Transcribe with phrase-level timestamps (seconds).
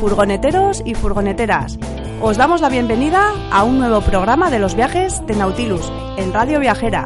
[0.00, 1.78] furgoneteros y furgoneteras.
[2.22, 6.58] Os damos la bienvenida a un nuevo programa de los viajes de Nautilus en Radio
[6.58, 7.04] Viajera.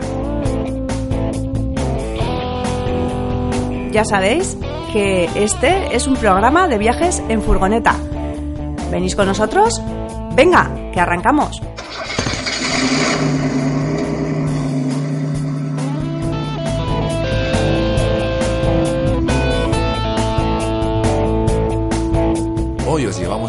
[3.91, 4.57] Ya sabéis
[4.93, 7.97] que este es un programa de viajes en furgoneta.
[8.93, 9.83] ¿Venís con nosotros?
[10.37, 11.63] Venga, que arrancamos.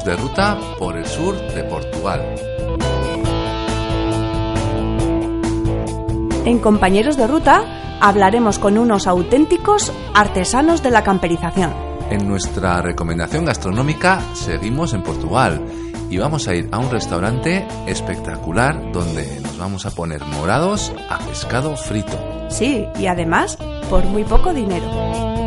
[0.06, 2.22] De ruta por el sur de Portugal.
[6.46, 7.64] En Compañeros de Ruta
[8.00, 11.74] hablaremos con unos auténticos artesanos de la camperización.
[12.12, 15.66] En nuestra recomendación gastronómica seguimos en Portugal
[16.08, 21.18] y vamos a ir a un restaurante espectacular donde nos vamos a poner morados a
[21.18, 22.18] pescado frito.
[22.50, 23.58] Sí, y además
[23.90, 25.45] por muy poco dinero.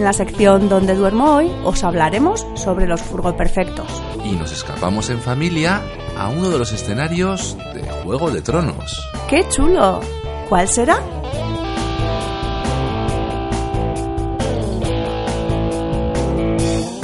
[0.00, 3.86] En la sección Donde duermo hoy os hablaremos sobre los furgoperfectos.
[4.24, 5.82] Y nos escapamos en familia
[6.16, 9.06] a uno de los escenarios de Juego de Tronos.
[9.28, 10.00] ¡Qué chulo!
[10.48, 10.96] ¿Cuál será?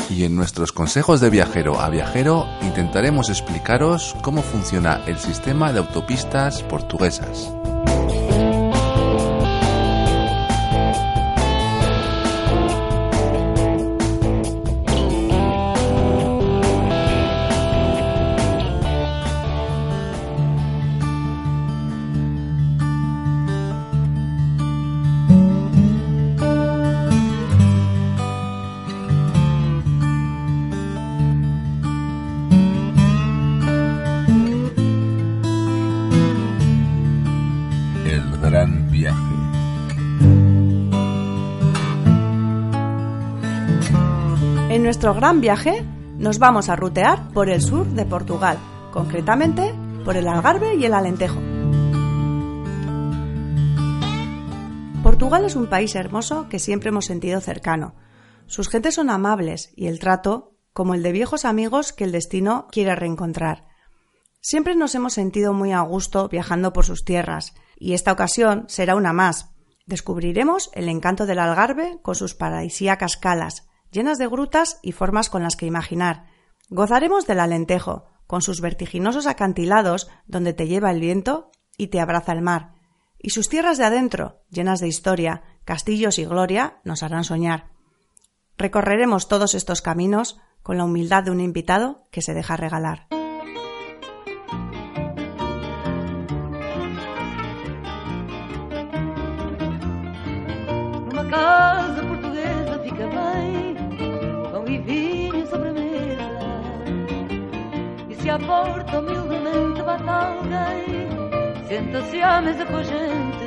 [0.08, 5.80] Y en nuestros consejos de viajero a viajero intentaremos explicaros cómo funciona el sistema de
[5.80, 7.52] autopistas portuguesas.
[45.16, 45.82] Gran viaje
[46.18, 48.58] nos vamos a rutear por el sur de Portugal,
[48.92, 51.40] concretamente por el Algarve y el Alentejo.
[55.02, 57.94] Portugal es un país hermoso que siempre hemos sentido cercano.
[58.46, 62.68] Sus gentes son amables y el trato como el de viejos amigos que el destino
[62.70, 63.68] quiere reencontrar.
[64.42, 68.94] Siempre nos hemos sentido muy a gusto viajando por sus tierras, y esta ocasión será
[68.94, 69.54] una más.
[69.86, 75.42] Descubriremos el encanto del Algarve con sus paradisíacas calas, llenas de grutas y formas con
[75.42, 76.26] las que imaginar.
[76.68, 82.32] Gozaremos del Alentejo, con sus vertiginosos acantilados donde te lleva el viento y te abraza
[82.32, 82.74] el mar.
[83.18, 87.70] Y sus tierras de adentro, llenas de historia, castillos y gloria, nos harán soñar.
[88.58, 93.06] Recorreremos todos estos caminos con la humildad de un invitado que se deja regalar.
[101.30, 103.10] Casa portuguesa fica
[108.46, 111.08] porta humildemente bate alguém,
[111.68, 113.46] senta-se à mesa com a gente.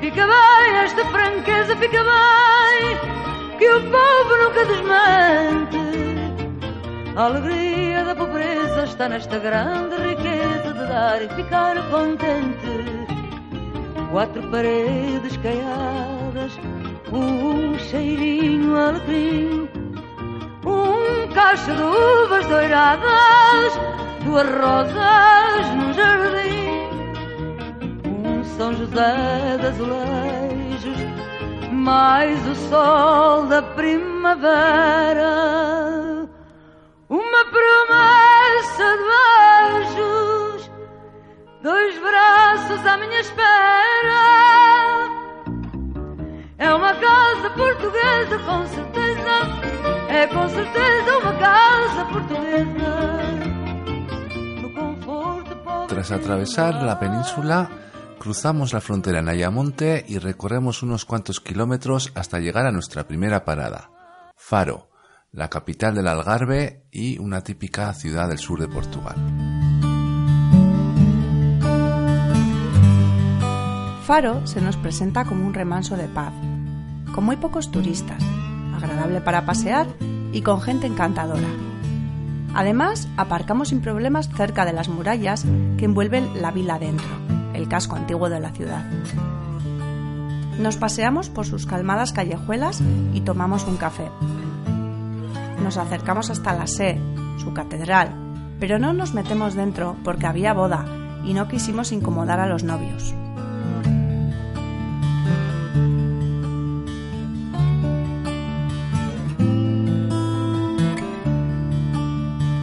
[0.00, 5.78] Fica bem esta franqueza, fica bem, que o povo nunca desmente.
[7.16, 13.08] A alegria da pobreza está nesta grande riqueza de dar e ficar contente
[14.10, 16.58] quatro paredes caiadas,
[17.12, 19.68] um cheirinho alecrim,
[21.38, 23.72] cacho de uvas doiradas,
[24.24, 26.88] duas rosas no jardim,
[28.26, 30.98] um São José de azulejos,
[31.70, 34.48] mais o sol da primavera,
[37.08, 39.04] uma promessa de
[39.94, 40.70] beijos
[41.62, 44.77] dois braços à minha espera.
[46.58, 49.34] É uma casa portuguesa, com certeza.
[50.08, 53.38] É com certeza uma casa portuguesa.
[55.88, 57.70] Tras atravesar la península,
[58.18, 63.44] cruzamos la frontera en Ayamonte y recorremos unos cuantos kilómetros hasta llegar a nuestra primera
[63.44, 63.90] parada,
[64.36, 64.90] Faro,
[65.32, 69.16] la capital del Algarve y una típica ciudad del sur de Portugal.
[74.04, 76.32] Faro se nos presenta como un remanso de paz,
[77.14, 78.22] con muy pocos turistas,
[78.74, 79.86] agradable para pasear
[80.32, 81.48] y con gente encantadora.
[82.54, 85.44] Además, aparcamos sin problemas cerca de las murallas
[85.76, 87.06] que envuelven la vila dentro,
[87.54, 88.84] el casco antiguo de la ciudad.
[90.58, 92.82] Nos paseamos por sus calmadas callejuelas
[93.14, 94.10] y tomamos un café.
[95.62, 97.00] Nos acercamos hasta la Sé,
[97.36, 98.10] su catedral,
[98.58, 100.84] pero no nos metemos dentro porque había boda
[101.24, 103.14] y no quisimos incomodar a los novios.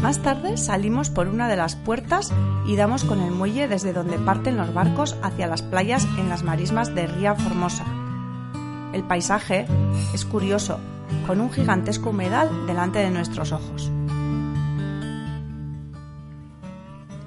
[0.05, 2.31] Más tarde salimos por una de las puertas
[2.67, 6.43] y damos con el muelle desde donde parten los barcos hacia las playas en las
[6.43, 7.85] marismas de Ría Formosa.
[8.93, 9.65] El paisaje
[10.13, 10.79] es curioso,
[11.25, 13.91] con un gigantesco humedal delante de nuestros ojos.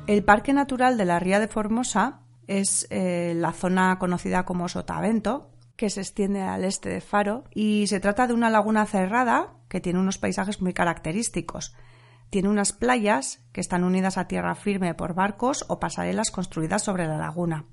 [0.07, 5.51] El Parque Natural de la Ría de Formosa es eh, la zona conocida como Sotavento,
[5.75, 9.81] que se extiende al este de Faro, y se trata de una laguna cerrada que
[9.81, 11.75] tiene unos paisajes muy característicos.
[12.31, 17.07] Tiene unas playas que están unidas a tierra firme por barcos o pasarelas construidas sobre
[17.07, 17.65] la laguna.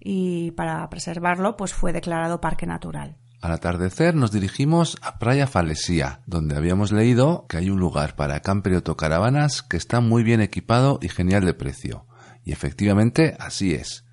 [0.00, 3.16] Y para preservarlo, pues fue declarado parque natural.
[3.44, 8.40] Al atardecer nos dirigimos a Playa Falesía, donde habíamos leído que hay un lugar para
[8.40, 12.06] camper y autocaravanas que está muy bien equipado y genial de precio.
[12.42, 14.06] Y efectivamente así es.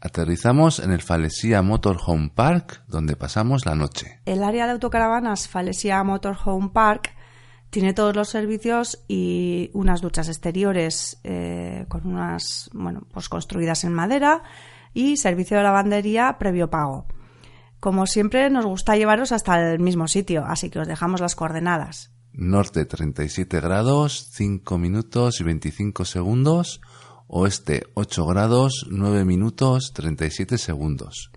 [0.00, 4.20] Aterrizamos en el Falesia Motorhome Park, donde pasamos la noche.
[4.24, 7.15] El área de autocaravanas Falesia Motorhome Park
[7.76, 13.92] tiene todos los servicios y unas duchas exteriores eh, con unas, bueno, pues construidas en
[13.92, 14.42] madera
[14.94, 17.06] y servicio de lavandería previo pago.
[17.78, 22.14] Como siempre, nos gusta llevaros hasta el mismo sitio, así que os dejamos las coordenadas.
[22.32, 26.80] Norte 37 grados, 5 minutos y 25 segundos.
[27.26, 31.30] Oeste 8 grados, 9 minutos, 37 segundos.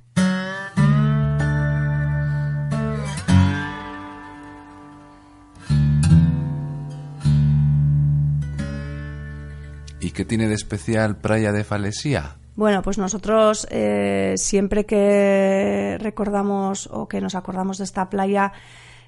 [10.10, 12.38] ¿Y qué tiene de especial Playa de Falesía?
[12.56, 18.52] Bueno, pues nosotros eh, siempre que recordamos o que nos acordamos de esta playa,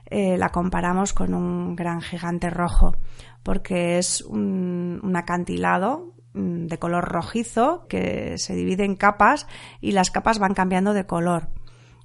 [0.05, 2.95] eh, la comparamos con un gran gigante rojo,
[3.41, 9.47] porque es un, un acantilado mm, de color rojizo que se divide en capas
[9.79, 11.47] y las capas van cambiando de color,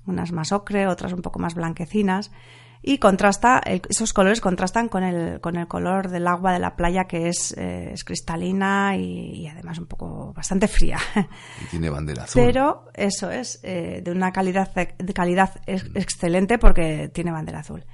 [0.06, 2.32] unas más ocre, otras un poco más blanquecinas
[2.88, 7.08] y contrasta, esos colores contrastan con el, con el color del agua de la playa
[7.08, 10.98] que es, eh, es cristalina y, además un poco bastante fría.
[11.62, 12.40] Y tiene bandera azul.
[12.44, 17.84] Pero eso es eh, de una calidad, de calidad excelente porque tiene bandera azul.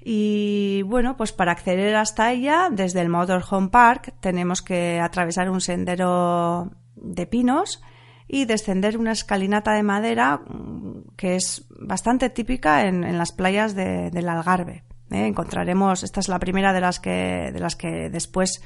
[0.00, 5.60] Y bueno, pues para acceder hasta ella, desde el Motorhome Park, tenemos que atravesar un
[5.60, 7.82] sendero de pinos
[8.28, 14.28] y descender una escalinata de madera mm, que es bastante típica en, las playas del
[14.28, 14.84] Algarve.
[15.10, 15.26] ¿eh?
[15.26, 18.62] Encontraremos, esta es la primera de las que, de las que después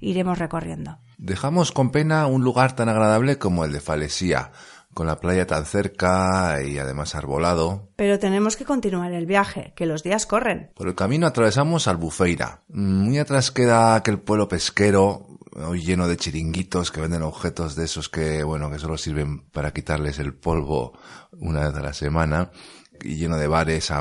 [0.00, 0.98] iremos recorriendo.
[1.18, 4.50] Dejamos con pena un lugar tan agradable como el de Falesía,
[4.92, 7.90] con la playa tan cerca y además arbolado.
[7.96, 10.70] Pero tenemos que continuar el viaje, que los días corren.
[10.74, 12.62] Por el camino atravesamos Albufeira.
[12.68, 18.08] Muy atrás queda aquel pueblo pesquero hoy lleno de chiringuitos que venden objetos de esos
[18.08, 20.98] que, bueno, que solo sirven para quitarles el polvo
[21.32, 22.50] una vez a la semana
[23.02, 23.92] y lleno de bares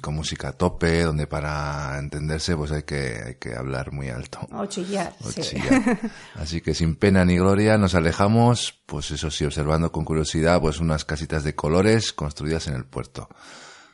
[0.00, 4.40] con música a tope, donde para entenderse pues hay que, hay que hablar muy alto.
[4.52, 5.14] O chillar,
[6.34, 10.80] Así que sin pena ni gloria nos alejamos, pues eso sí, observando con curiosidad pues
[10.80, 13.28] unas casitas de colores construidas en el puerto.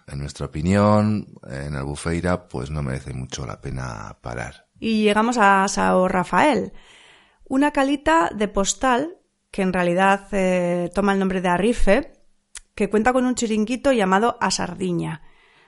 [0.07, 4.67] En nuestra opinión, en Albufeira pues no merece mucho la pena parar.
[4.81, 6.73] Y llegamos a Sao Rafael,
[7.49, 9.19] una calita de postal,
[9.51, 12.13] que en realidad eh, toma el nombre de Arrife,
[12.75, 15.23] que cuenta con un chiringuito llamado A Sardiña.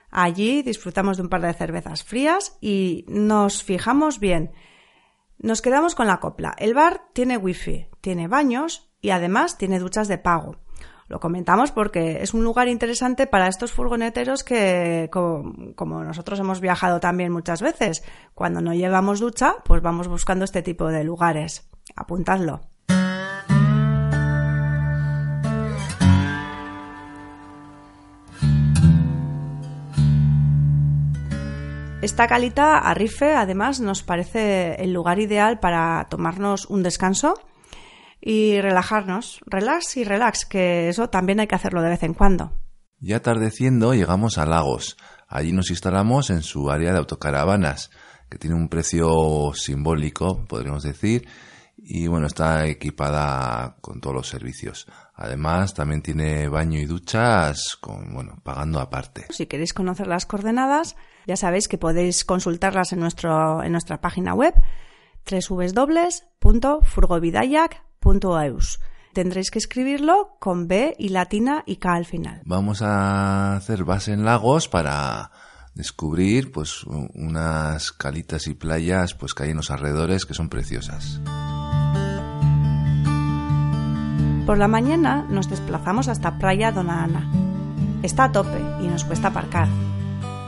[0.09, 4.51] Allí disfrutamos de un par de cervezas frías y nos fijamos bien.
[5.37, 6.53] Nos quedamos con la copla.
[6.57, 10.60] El bar tiene wifi, tiene baños y además tiene duchas de pago.
[11.11, 17.01] Lo comentamos porque es un lugar interesante para estos furgoneteros que, como, nosotros hemos viajado
[17.01, 18.01] también muchas veces,
[18.33, 21.69] cuando no llevamos ducha, pues vamos buscando este tipo de lugares.
[21.97, 22.61] Apuntadlo.
[32.01, 37.33] Esta calita Arrife además nos parece el lugar ideal para tomarnos un descanso
[38.21, 39.41] y relajarnos.
[39.45, 42.53] Relax y relax, que eso también hay que hacerlo de vez en cuando.
[42.99, 44.97] Ya atardeciendo llegamos a Lagos.
[45.27, 47.89] Allí nos instalamos en su área de autocaravanas,
[48.29, 51.27] que tiene un precio simbólico, podríamos decir,
[51.77, 54.87] y bueno, está equipada con todos los servicios.
[55.15, 59.25] Además, también tiene baño y duchas, con, bueno, pagando aparte.
[59.29, 64.33] Si queréis conocer las coordenadas, ya sabéis que podéis consultarlas en, nuestro, en nuestra página
[64.33, 64.53] web
[68.01, 68.79] www.furgovidayak.eus.
[69.13, 72.41] Tendréis que escribirlo con B y latina y K al final.
[72.45, 75.31] Vamos a hacer base en lagos para
[75.75, 81.19] descubrir pues unas calitas y playas pues que hay en los alrededores que son preciosas.
[84.45, 87.29] Por la mañana nos desplazamos hasta Playa Dona Ana.
[88.03, 89.67] Está a tope y nos cuesta aparcar.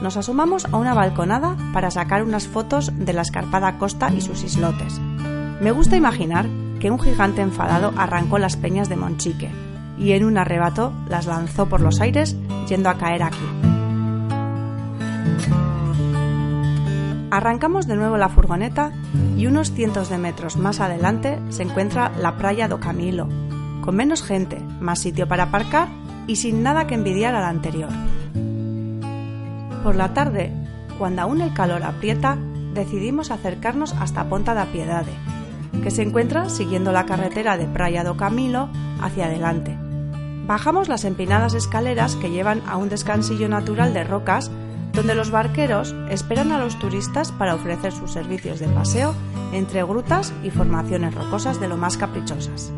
[0.02, 4.42] nos asomamos a una balconada para sacar unas fotos de la escarpada costa y sus
[4.42, 5.00] islotes.
[5.60, 6.46] Me gusta imaginar
[6.84, 9.50] que un gigante enfadado arrancó las peñas de Monchique
[9.96, 12.36] y en un arrebato las lanzó por los aires
[12.68, 13.46] yendo a caer aquí.
[17.30, 18.92] Arrancamos de nuevo la furgoneta
[19.34, 23.30] y unos cientos de metros más adelante se encuentra la playa do Camilo,
[23.80, 25.88] con menos gente, más sitio para aparcar
[26.26, 27.88] y sin nada que envidiar al anterior.
[29.82, 30.52] Por la tarde,
[30.98, 32.36] cuando aún el calor aprieta,
[32.74, 35.14] decidimos acercarnos hasta Ponta da Piedade,
[35.82, 38.68] que se encuentra siguiendo la carretera de Praia do Camilo
[39.00, 39.76] hacia adelante.
[40.46, 44.50] Bajamos las empinadas escaleras que llevan a un descansillo natural de rocas
[44.92, 49.14] donde los barqueros esperan a los turistas para ofrecer sus servicios de paseo
[49.52, 52.72] entre grutas y formaciones rocosas de lo más caprichosas.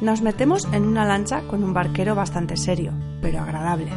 [0.00, 3.90] Nos metemos en una lancha con un barquero bastante serio, pero agradable.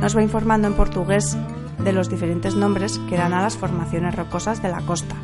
[0.00, 1.36] Nos va informando en portugués
[1.78, 5.14] de los diferentes nombres que dan a las formaciones rocosas de la costa.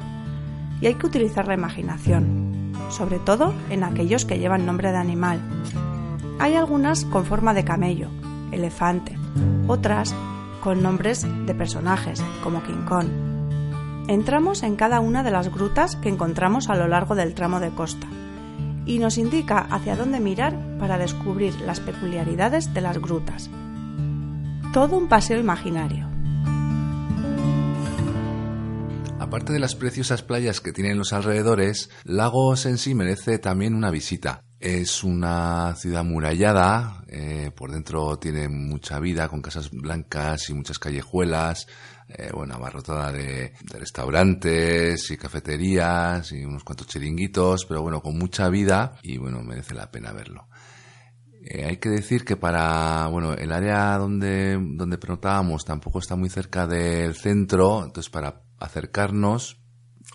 [0.81, 5.41] Y hay que utilizar la imaginación, sobre todo en aquellos que llevan nombre de animal.
[6.39, 8.09] Hay algunas con forma de camello,
[8.51, 9.17] elefante,
[9.69, 10.15] otras
[10.61, 13.09] con nombres de personajes, como King Kong.
[14.09, 17.71] Entramos en cada una de las grutas que encontramos a lo largo del tramo de
[17.71, 18.07] costa
[18.85, 23.49] y nos indica hacia dónde mirar para descubrir las peculiaridades de las grutas.
[24.73, 26.12] Todo un paseo imaginario.
[29.33, 33.91] Aparte de las preciosas playas que tienen los alrededores, Lagos en sí merece también una
[33.91, 34.45] visita.
[34.61, 40.79] Es una ciudad murallada, eh, por dentro tiene mucha vida, con casas blancas y muchas
[40.79, 41.67] callejuelas,
[42.09, 48.51] eh, bueno, abarrotada de, restaurantes y cafeterías y unos cuantos chiringuitos, pero bueno, con mucha
[48.51, 50.47] vida y bueno, merece la pena verlo.
[51.43, 54.99] Eh, hay que decir que para, bueno, el área donde, donde
[55.65, 59.59] tampoco está muy cerca del centro, entonces para acercarnos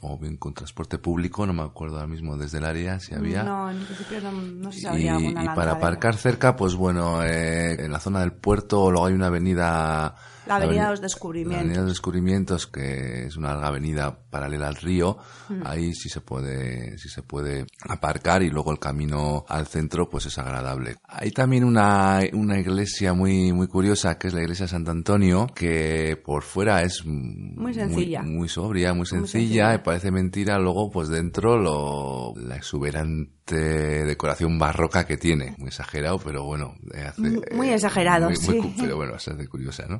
[0.01, 3.43] o bien con transporte público, no me acuerdo ahora mismo desde el área si había.
[3.43, 6.75] No, en principio no, no sé si habría y, alguna y para aparcar cerca, pues
[6.75, 10.15] bueno, eh, en la zona del puerto luego hay una avenida
[10.47, 11.59] la Avenida de los La Descubrimientos.
[11.59, 15.17] Avenida de los Descubrimientos, que es una larga avenida paralela al río,
[15.63, 20.25] ahí sí se puede, sí se puede aparcar y luego el camino al centro pues
[20.25, 20.95] es agradable.
[21.07, 25.47] Hay también una, una iglesia muy, muy curiosa que es la iglesia de Sant Antonio,
[25.53, 28.21] que por fuera es Muy sencilla.
[28.23, 29.27] muy, muy sobria, muy sencilla,
[29.67, 29.75] sencilla.
[29.75, 35.55] y parece mentira, luego pues dentro lo, la exuberante decoración barroca que tiene.
[35.57, 36.75] Muy exagerado, pero bueno.
[36.93, 37.21] eh, hace,
[37.53, 38.73] Muy- eh, exagerado, muy- sí.
[38.79, 39.95] pero bueno, se hace curiosa, ¿no?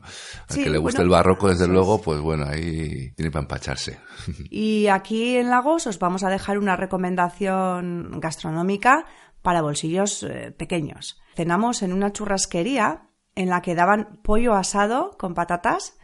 [0.50, 3.44] Al Sí, que le guste bueno, el barroco, desde luego, pues bueno, ahí tiene para
[3.44, 4.00] empacharse.
[4.50, 9.06] Y aquí en Lagos os vamos a dejar una recomendación gastronómica
[9.42, 11.20] para bolsillos eh, pequeños.
[11.36, 15.98] Cenamos en una churrasquería en la que daban pollo asado con patatas.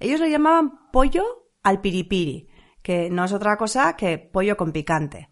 [0.00, 1.22] Ellos le llamaban pollo
[1.62, 2.48] al piripiri,
[2.82, 5.28] que no es otra cosa que pollo con picante.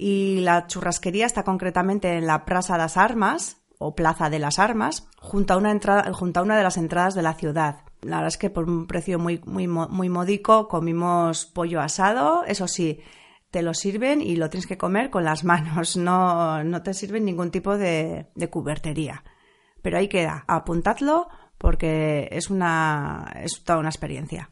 [0.00, 5.08] Y la churrasquería está concretamente en la Plaza das Armas, o Plaza de las Armas,
[5.18, 7.80] junto a una, entrada, junto a una de las entradas de la ciudad.
[8.02, 12.68] La verdad es que por un precio muy, muy, muy módico comimos pollo asado, eso
[12.68, 13.00] sí,
[13.50, 17.24] te lo sirven y lo tienes que comer con las manos, no, no te sirven
[17.24, 19.24] ningún tipo de, de cubertería.
[19.82, 21.28] Pero ahí queda, apuntadlo
[21.58, 24.50] porque es una, es toda una experiencia.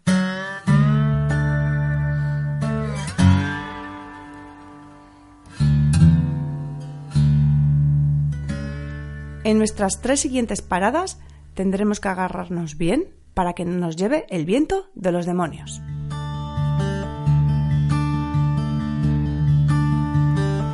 [9.47, 11.21] En nuestras tres siguientes paradas
[11.55, 15.81] tendremos que agarrarnos bien para que no nos lleve el viento de los demonios.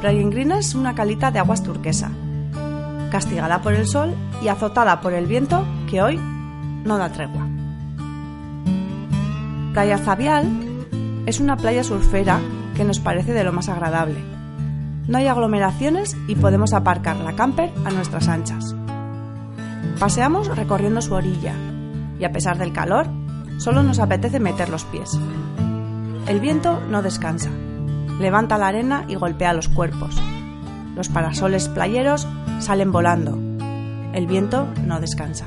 [0.01, 2.13] Grina es una calita de aguas turquesa,
[3.11, 7.47] castigada por el sol y azotada por el viento que hoy no da tregua.
[9.75, 10.49] Playa Zavial
[11.27, 12.41] es una playa surfera
[12.75, 14.32] que nos parece de lo más agradable.
[15.09, 18.75] No hay aglomeraciones y podemos aparcar la camper a nuestras anchas.
[19.99, 21.55] Paseamos recorriendo su orilla
[22.19, 23.07] y a pesar del calor,
[23.59, 25.11] solo nos apetece meter los pies.
[26.27, 27.51] El viento no descansa,
[28.21, 30.21] levanta la arena y golpea los cuerpos.
[30.95, 32.29] Los parasoles playeros
[32.61, 33.39] salen volando.
[34.13, 35.47] El viento no descansa.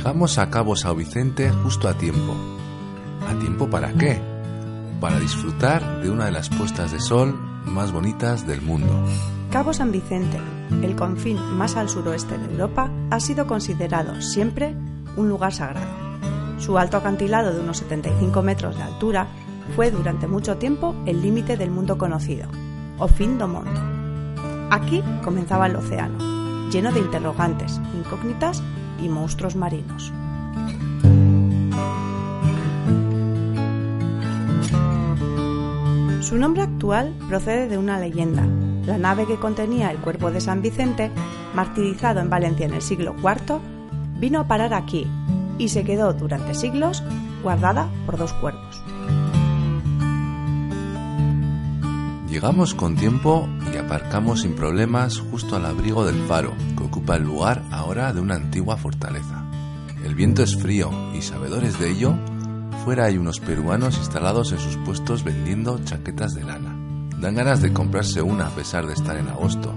[0.00, 2.34] Llegamos a Cabo Sao Vicente justo a tiempo.
[3.28, 4.18] ¿A tiempo para qué?
[4.98, 8.88] Para disfrutar de una de las puestas de sol más bonitas del mundo.
[9.50, 10.38] Cabo San Vicente,
[10.80, 14.74] el confín más al suroeste de Europa, ha sido considerado siempre
[15.18, 15.92] un lugar sagrado.
[16.56, 19.26] Su alto acantilado de unos 75 metros de altura
[19.76, 22.48] fue durante mucho tiempo el límite del mundo conocido,
[22.96, 23.78] o fin do mundo.
[24.70, 28.62] Aquí comenzaba el océano, lleno de interrogantes, incógnitas
[29.02, 30.12] y monstruos marinos.
[36.30, 38.46] Su nombre actual procede de una leyenda.
[38.86, 41.10] La nave que contenía el cuerpo de San Vicente,
[41.54, 43.58] martirizado en Valencia en el siglo IV,
[44.20, 45.06] vino a parar aquí
[45.58, 47.02] y se quedó durante siglos
[47.42, 48.82] guardada por dos cuerpos.
[52.28, 57.24] Llegamos con tiempo y aparcamos sin problemas justo al abrigo del faro, que ocupa el
[57.24, 59.44] lugar ahora de una antigua fortaleza.
[60.04, 62.14] El viento es frío y sabedores de ello,
[62.84, 66.76] fuera hay unos peruanos instalados en sus puestos vendiendo chaquetas de lana.
[67.18, 69.74] Dan ganas de comprarse una a pesar de estar en agosto.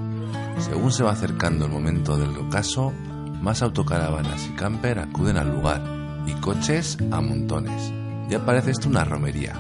[0.60, 2.94] Según se va acercando el momento del ocaso,
[3.42, 5.84] más autocaravanas y camper acuden al lugar
[6.26, 7.92] y coches a montones.
[8.30, 9.56] Ya parece esto una romería,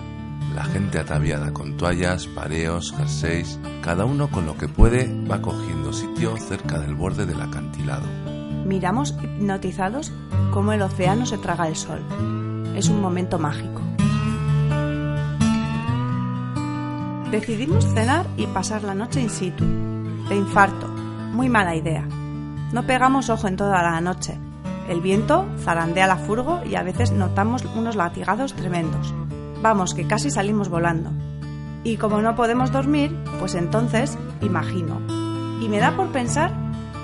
[0.53, 5.91] la gente ataviada con toallas, pareos, jerseys, cada uno con lo que puede va cogiendo
[5.93, 8.05] sitio cerca del borde del acantilado.
[8.65, 10.11] Miramos hipnotizados
[10.51, 12.01] cómo el océano se traga el sol.
[12.75, 13.81] Es un momento mágico.
[17.31, 19.65] Decidimos cenar y pasar la noche in situ.
[20.29, 20.87] De infarto.
[20.87, 22.07] Muy mala idea.
[22.71, 24.37] No pegamos ojo en toda la noche.
[24.87, 29.13] El viento zarandea la furgo y a veces notamos unos latigazos tremendos.
[29.63, 31.09] Vamos, que casi salimos volando.
[31.85, 34.99] Y como no podemos dormir, pues entonces imagino.
[35.61, 36.51] Y me da por pensar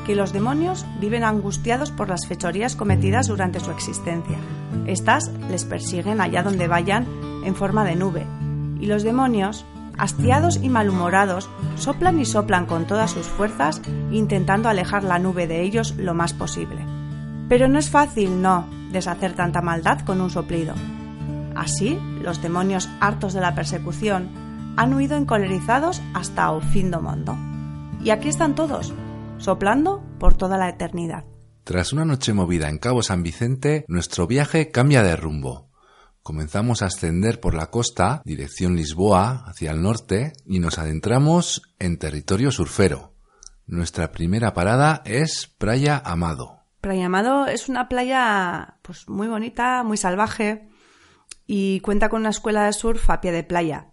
[0.06, 4.38] que los demonios viven angustiados por las fechorías cometidas durante su existencia.
[4.88, 7.08] Estas les persiguen allá donde vayan
[7.46, 8.28] en forma de nube.
[8.82, 9.66] Y los demonios,
[9.98, 13.82] hastiados y malhumorados, soplan y soplan con todas sus fuerzas
[14.12, 16.86] intentando alejar la nube de ellos lo más posible.
[17.48, 20.74] Pero no es fácil, no, deshacer tanta maldad con un soplido.
[21.60, 24.30] Así, los demonios hartos de la persecución
[24.78, 27.36] han huido encolerizados hasta o fin do mundo.
[28.02, 28.94] Y aquí están todos,
[29.40, 31.26] soplando por toda la eternidad.
[31.66, 35.68] Tras una noche movida en Cabo San Vicente, nuestro viaje cambia de rumbo.
[36.24, 42.00] Comenzamos a ascender por la costa, dirección Lisboa, hacia el norte, y nos adentramos en
[42.00, 43.12] territorio surfero.
[43.68, 46.62] Nuestra primera parada es Playa Amado.
[46.80, 50.69] Playa Amado es una playa pues muy bonita, muy salvaje,
[51.52, 53.88] y cuenta con una escuela de surf a pie de playa.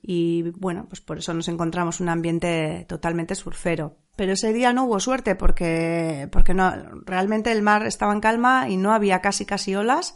[0.00, 3.98] Y bueno, pues por eso nos encontramos un ambiente totalmente surfero.
[4.16, 6.72] Pero ese día no hubo suerte porque, porque no,
[7.04, 10.14] realmente el mar estaba en calma y no había casi casi olas.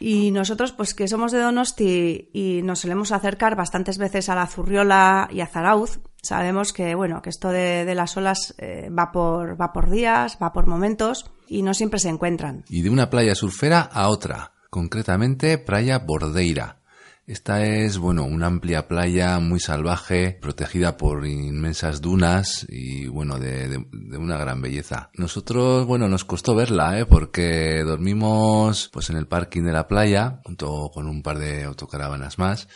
[0.00, 4.48] Y nosotros, pues que somos de Donosti y nos solemos acercar bastantes veces a la
[4.48, 9.60] Zurriola y a Zarauz, sabemos que, bueno, que esto de, las olas eh, va, por,
[9.60, 12.64] va por días, va por momentos y no siempre se encuentran.
[12.68, 16.78] Y de una playa surfera a otra concretamente Playa Bordeira.
[17.26, 23.86] Esta es, bueno, una amplia playa muy salvaje, protegida por inmensas dunas y, bueno, de,
[24.18, 25.10] una gran belleza.
[25.14, 27.06] Nosotros, bueno, nos costó verla, ¿eh?
[27.06, 32.38] Porque dormimos, pues, en el parking de la playa, junto con un par de autocaravanas
[32.38, 32.66] más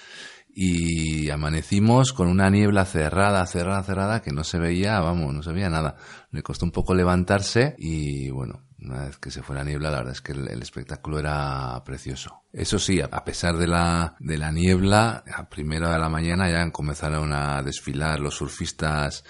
[0.55, 5.53] y amanecimos con una niebla cerrada, cerrada, cerrada que no se veía, vamos, no se
[5.53, 5.97] veía nada.
[6.31, 9.99] Le costó un poco levantarse y bueno, una vez que se fue la niebla, la
[9.99, 12.43] verdad es que el, espectáculo era precioso.
[12.53, 16.71] Eso sí, a pesar de la, de la niebla, a primera de la mañana ya
[16.71, 19.25] comenzaron a desfilar los surfistas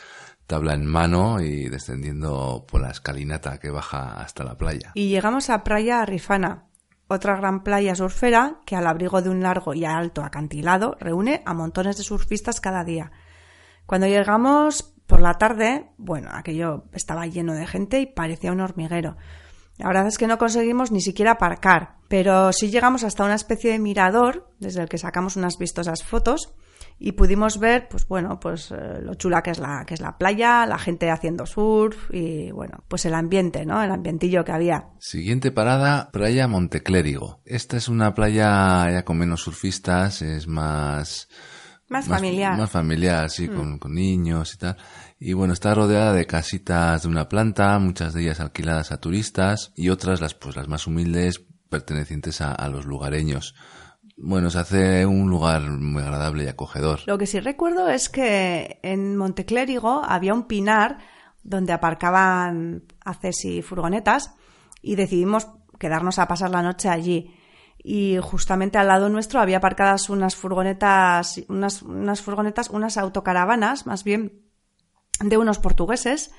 [0.46, 4.92] tabla en mano y descendiendo por la escalinata que baja hasta la playa.
[4.94, 6.66] Y llegamos a Playa Rifana,
[7.08, 11.54] otra gran playa surfera que al abrigo de un largo y alto acantilado reúne a
[11.54, 13.12] montones de surfistas cada día.
[13.86, 19.16] Cuando llegamos por la tarde, bueno, aquello estaba lleno de gente y parecía un hormiguero.
[19.78, 23.72] La verdad es que no conseguimos ni siquiera aparcar, pero sí llegamos hasta una especie
[23.72, 26.54] de mirador desde el que sacamos unas vistosas fotos
[26.98, 30.16] y pudimos ver, pues bueno, pues eh, lo chula que es la que es la
[30.16, 33.82] playa, la gente haciendo surf y bueno, pues el ambiente, ¿no?
[33.82, 34.90] El ambientillo que había.
[35.00, 37.40] Siguiente parada, playa Monteclérigo.
[37.44, 41.28] Esta es una playa ya con menos surfistas, es más
[41.88, 42.56] más, familiar.
[42.56, 44.76] Más familiar, sí, con, con niños y tal.
[45.26, 49.72] Y bueno, está rodeada de casitas de una planta, muchas de ellas alquiladas a turistas
[49.74, 53.54] y otras, las, pues, las más humildes, pertenecientes a, los lugareños.
[54.18, 57.00] Bueno, se hace un lugar muy agradable y acogedor.
[57.06, 60.98] Lo que sí recuerdo es que en Monteclérigo había un pinar
[61.42, 64.34] donde aparcaban haces y furgonetas
[64.82, 67.34] y decidimos quedarnos a pasar la noche allí.
[67.82, 74.04] Y justamente al lado nuestro había aparcadas unas furgonetas, unas, unas furgonetas, unas autocaravanas, más
[74.04, 74.44] bien
[75.20, 76.30] de unos portugueses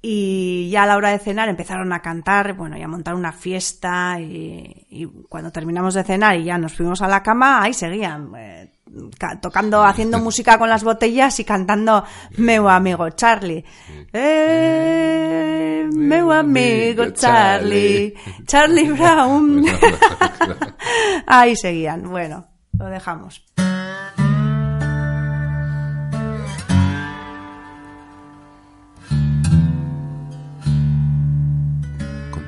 [0.00, 3.32] Y ya a la hora de cenar empezaron a cantar, bueno, y a montar una
[3.32, 4.20] fiesta.
[4.20, 8.30] Y, y cuando terminamos de cenar y ya nos fuimos a la cama, ahí seguían.
[8.36, 8.70] eh,
[9.18, 12.04] ca- tocando, haciendo música con las botellas y cantando
[12.36, 13.64] Meu amigo Charlie.
[14.12, 18.14] Eh, meu amigo Charlie.
[18.46, 19.64] Charlie Brown.
[21.26, 22.08] Ahí seguían.
[22.08, 22.46] Bueno,
[22.78, 23.44] lo dejamos.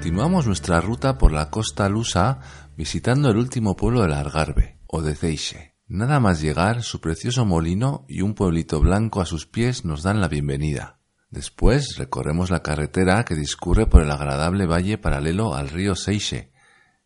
[0.01, 2.41] Continuamos nuestra ruta por la costa lusa
[2.75, 5.75] visitando el último pueblo del Algarve, Odeceixe.
[5.89, 10.23] Nada más llegar, su precioso molino y un pueblito blanco a sus pies nos dan
[10.23, 11.01] la bienvenida.
[11.29, 16.51] Después recorremos la carretera que discurre por el agradable valle paralelo al río Seixe,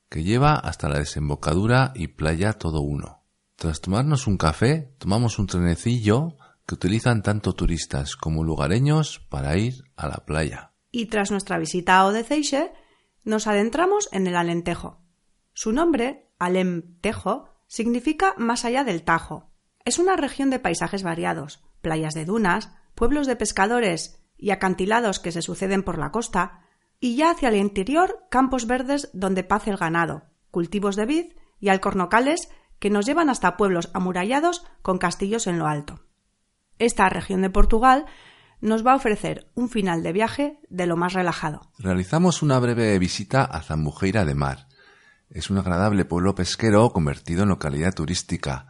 [0.08, 3.24] que lleva hasta la desembocadura y playa todo uno.
[3.56, 9.82] Tras tomarnos un café, tomamos un trenecillo que utilizan tanto turistas como lugareños para ir
[9.96, 10.70] a la playa.
[10.92, 12.70] Y tras nuestra visita a Odeceixe,
[13.24, 15.00] nos adentramos en el Alentejo.
[15.52, 19.50] Su nombre, Alentejo, significa más allá del Tajo.
[19.84, 25.32] Es una región de paisajes variados, playas de dunas, pueblos de pescadores y acantilados que
[25.32, 26.60] se suceden por la costa,
[27.00, 31.68] y ya hacia el interior campos verdes donde pace el ganado, cultivos de vid y
[31.68, 36.00] alcornocales que nos llevan hasta pueblos amurallados con castillos en lo alto.
[36.78, 38.06] Esta región de Portugal
[38.64, 41.70] nos va a ofrecer un final de viaje de lo más relajado.
[41.78, 44.68] Realizamos una breve visita a Zambujeira de Mar.
[45.28, 48.66] Es un agradable pueblo pesquero convertido en localidad turística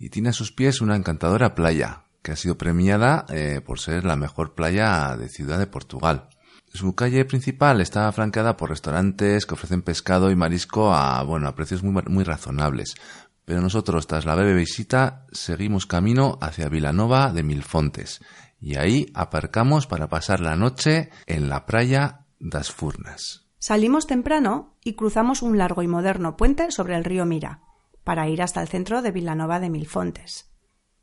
[0.00, 4.04] y tiene a sus pies una encantadora playa que ha sido premiada eh, por ser
[4.04, 6.28] la mejor playa de Ciudad de Portugal.
[6.74, 11.84] Su calle principal está flanqueada por restaurantes que ofrecen pescado y marisco a, bueno, precios
[11.84, 12.96] muy, muy razonables.
[13.44, 18.20] Pero nosotros, tras la breve visita, seguimos camino hacia Vilanova de Milfontes
[18.60, 23.46] y ahí aparcamos para pasar la noche en la playa das Furnas.
[23.58, 27.62] Salimos temprano y cruzamos un largo y moderno puente sobre el río Mira,
[28.04, 30.52] para ir hasta el centro de Vilanova de Milfontes.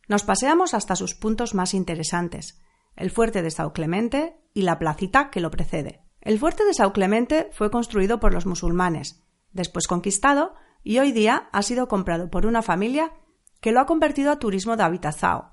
[0.07, 2.61] Nos paseamos hasta sus puntos más interesantes,
[2.95, 6.03] el fuerte de Sao Clemente y la placita que lo precede.
[6.21, 11.49] El fuerte de Sao Clemente fue construido por los musulmanes, después conquistado y hoy día
[11.51, 13.13] ha sido comprado por una familia
[13.61, 15.52] que lo ha convertido a turismo de habitación,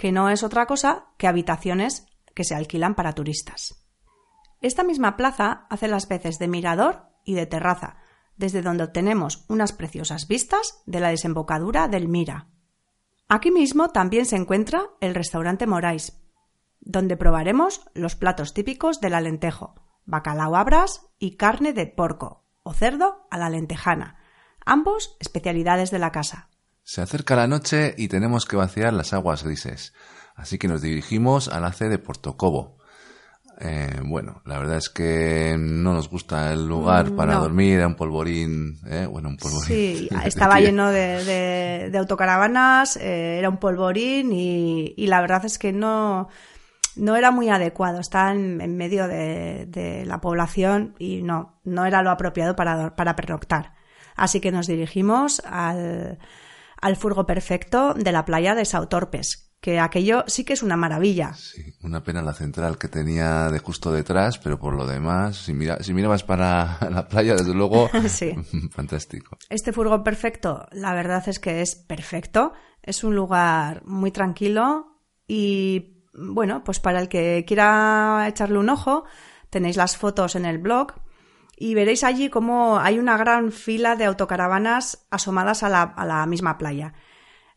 [0.00, 3.84] que no es otra cosa que habitaciones que se alquilan para turistas.
[4.62, 7.98] Esta misma plaza hace las veces de mirador y de terraza,
[8.38, 12.48] desde donde obtenemos unas preciosas vistas de la desembocadura del Mira.
[13.28, 16.18] Aquí mismo también se encuentra el restaurante Morais,
[16.80, 19.74] donde probaremos los platos típicos del Alentejo,
[20.06, 24.16] bacalao a bras y carne de porco o cerdo a la lentejana,
[24.64, 26.49] ambos especialidades de la casa.
[26.92, 29.92] Se acerca la noche y tenemos que vaciar las aguas grises,
[30.34, 32.78] así que nos dirigimos al ACE de Portocobo.
[33.60, 37.42] Eh, bueno, la verdad es que no nos gusta el lugar Mm, para no.
[37.42, 39.06] dormir, era un polvorín, ¿eh?
[39.08, 39.68] bueno, un polvorín.
[39.68, 45.44] Sí, estaba lleno de, de- de autocaravanas, eh, era un polvorín y, y la verdad
[45.44, 46.26] es que no,
[46.96, 48.00] no era muy adecuado.
[48.00, 53.14] Está en, en medio de, la población y no, no era lo apropiado para, para
[53.14, 53.74] pernoctar.
[54.16, 56.18] Así que nos dirigimos al,
[56.80, 61.34] al furgo perfecto de la playa de Sautorpes, que aquello sí que es una maravilla.
[61.34, 65.52] Sí, una pena la central que tenía de justo detrás, pero por lo demás, si,
[65.52, 68.32] mira, si mirabas para la playa, desde luego, Sí.
[68.70, 69.36] fantástico.
[69.48, 72.52] Este furgo perfecto, la verdad es que es perfecto.
[72.82, 74.96] Es un lugar muy tranquilo
[75.28, 79.04] y, bueno, pues para el que quiera echarle un ojo,
[79.50, 80.94] tenéis las fotos en el blog
[81.60, 86.24] y veréis allí cómo hay una gran fila de autocaravanas asomadas a la, a la
[86.24, 86.94] misma playa.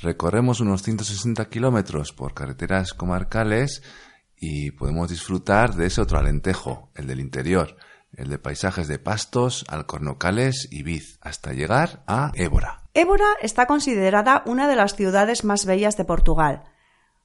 [0.00, 3.82] Recorremos unos 160 kilómetros por carreteras comarcales
[4.46, 7.76] y podemos disfrutar de ese otro alentejo, el del interior,
[8.14, 12.82] el de paisajes de pastos, alcornocales y vid, hasta llegar a Évora.
[12.92, 16.64] Évora está considerada una de las ciudades más bellas de Portugal.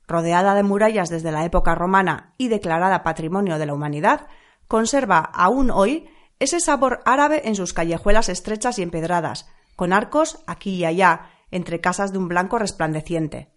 [0.08, 4.28] rodeada de murallas desde la época romana y declarada Patrimonio de la Humanidad,
[4.68, 10.72] conserva aún hoy ese sabor árabe en sus callejuelas estrechas y empedradas, con arcos aquí
[10.78, 13.54] y allá, entre casas de un blanco resplandeciente.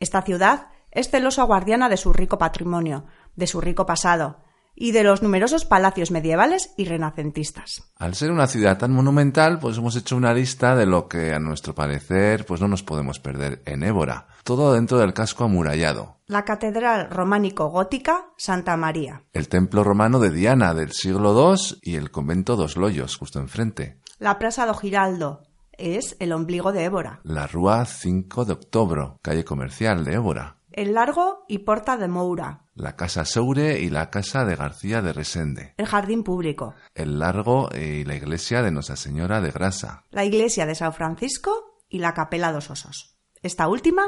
[0.00, 3.04] Esta ciudad es celosa guardiana de su rico patrimonio,
[3.36, 4.38] de su rico pasado,
[4.76, 7.84] y de los numerosos palacios medievales y renacentistas.
[7.96, 11.38] Al ser una ciudad tan monumental, pues hemos hecho una lista de lo que a
[11.38, 14.26] nuestro parecer pues no nos podemos perder en Évora.
[14.42, 16.16] Todo dentro del casco amurallado.
[16.26, 19.22] La catedral románico-gótica Santa María.
[19.32, 24.00] El templo romano de Diana del siglo II y el convento Dos Loyos, justo enfrente.
[24.18, 27.20] La Plaza do Giraldo es el ombligo de Évora.
[27.24, 30.56] La Rúa 5 de Octobro, calle comercial de Évora.
[30.76, 32.64] El Largo y Porta de Moura.
[32.74, 35.74] La Casa Soure y la Casa de García de Resende.
[35.76, 36.74] El Jardín Público.
[36.96, 40.02] El Largo y la Iglesia de Nuestra Señora de Grasa.
[40.10, 43.16] La Iglesia de San Francisco y la Capela dos Osos.
[43.40, 44.02] Esta última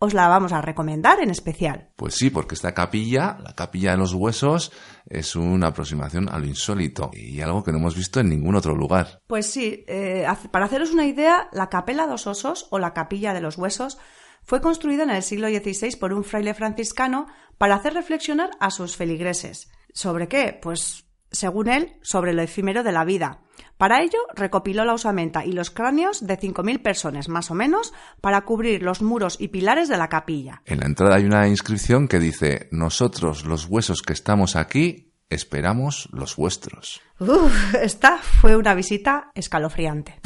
[0.00, 1.90] os la vamos a recomendar en especial.
[1.94, 4.72] Pues sí, porque esta capilla, la capilla de los huesos,
[5.06, 8.74] es una aproximación a lo insólito y algo que no hemos visto en ningún otro
[8.74, 9.20] lugar.
[9.28, 13.42] Pues sí, eh, para haceros una idea, la Capela dos Osos o la Capilla de
[13.42, 13.98] los Huesos
[14.42, 17.26] fue construida en el siglo XVI por un fraile franciscano
[17.58, 19.70] para hacer reflexionar a sus feligreses.
[19.92, 20.58] ¿Sobre qué?
[20.60, 23.42] Pues, según él, sobre lo efímero de la vida.
[23.76, 28.42] Para ello, recopiló la osamenta y los cráneos de 5.000 personas, más o menos, para
[28.42, 30.62] cubrir los muros y pilares de la capilla.
[30.66, 36.08] En la entrada hay una inscripción que dice, nosotros los huesos que estamos aquí, esperamos
[36.12, 37.00] los vuestros.
[37.20, 40.20] Uf, esta fue una visita escalofriante.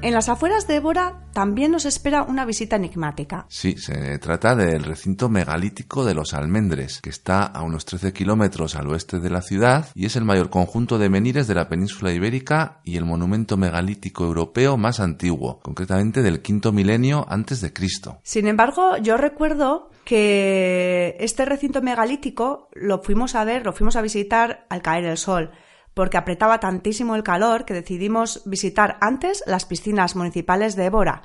[0.00, 3.46] En las afueras de Évora también nos espera una visita enigmática.
[3.48, 8.76] Sí, se trata del recinto megalítico de los Almendres, que está a unos 13 kilómetros
[8.76, 12.12] al oeste de la ciudad y es el mayor conjunto de menires de la península
[12.12, 18.20] ibérica y el monumento megalítico europeo más antiguo, concretamente del quinto milenio antes de Cristo.
[18.22, 24.02] Sin embargo, yo recuerdo que este recinto megalítico lo fuimos a ver, lo fuimos a
[24.02, 25.50] visitar al caer el sol
[25.98, 31.22] porque apretaba tantísimo el calor que decidimos visitar antes las piscinas municipales de Évora.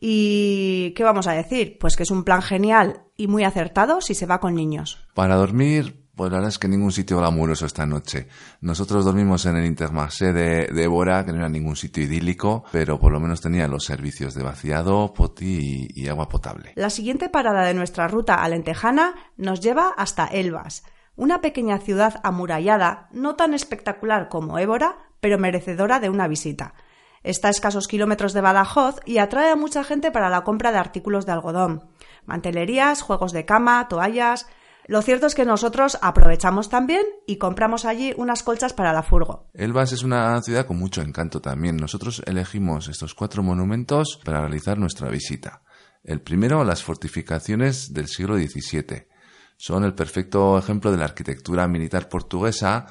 [0.00, 1.76] ¿Y qué vamos a decir?
[1.80, 5.04] Pues que es un plan genial y muy acertado si se va con niños.
[5.12, 8.28] Para dormir, pues la verdad es que ningún sitio glamuroso esta noche.
[8.60, 13.00] Nosotros dormimos en el Intermarché de, de Évora, que no era ningún sitio idílico, pero
[13.00, 16.74] por lo menos tenía los servicios de vaciado, poti y, y agua potable.
[16.76, 20.84] La siguiente parada de nuestra ruta alentejana nos lleva hasta Elvas
[21.16, 26.74] una pequeña ciudad amurallada, no tan espectacular como Évora, pero merecedora de una visita.
[27.22, 30.78] Está a escasos kilómetros de Badajoz y atrae a mucha gente para la compra de
[30.78, 31.88] artículos de algodón,
[32.24, 34.46] mantelerías, juegos de cama, toallas.
[34.86, 39.48] Lo cierto es que nosotros aprovechamos también y compramos allí unas colchas para la furgo.
[39.54, 41.76] Elvas es una ciudad con mucho encanto también.
[41.76, 45.62] Nosotros elegimos estos cuatro monumentos para realizar nuestra visita.
[46.04, 49.08] El primero, las fortificaciones del siglo XVII
[49.56, 52.86] son el perfecto ejemplo de la arquitectura militar portuguesa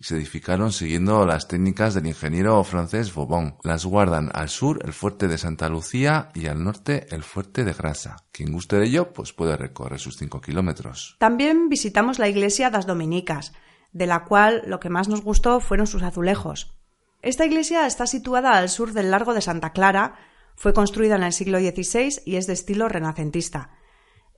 [0.00, 3.56] y se edificaron siguiendo las técnicas del ingeniero francés Vauban.
[3.62, 7.74] Las guardan al sur el fuerte de Santa Lucía y al norte el fuerte de
[7.74, 8.16] Grasa.
[8.32, 11.16] Quien guste de ello, pues puede recorrer sus cinco kilómetros.
[11.18, 13.52] También visitamos la iglesia das Dominicas,
[13.92, 16.74] de la cual lo que más nos gustó fueron sus azulejos.
[17.20, 20.14] Esta iglesia está situada al sur del Largo de Santa Clara,
[20.56, 23.70] fue construida en el siglo XVI y es de estilo renacentista.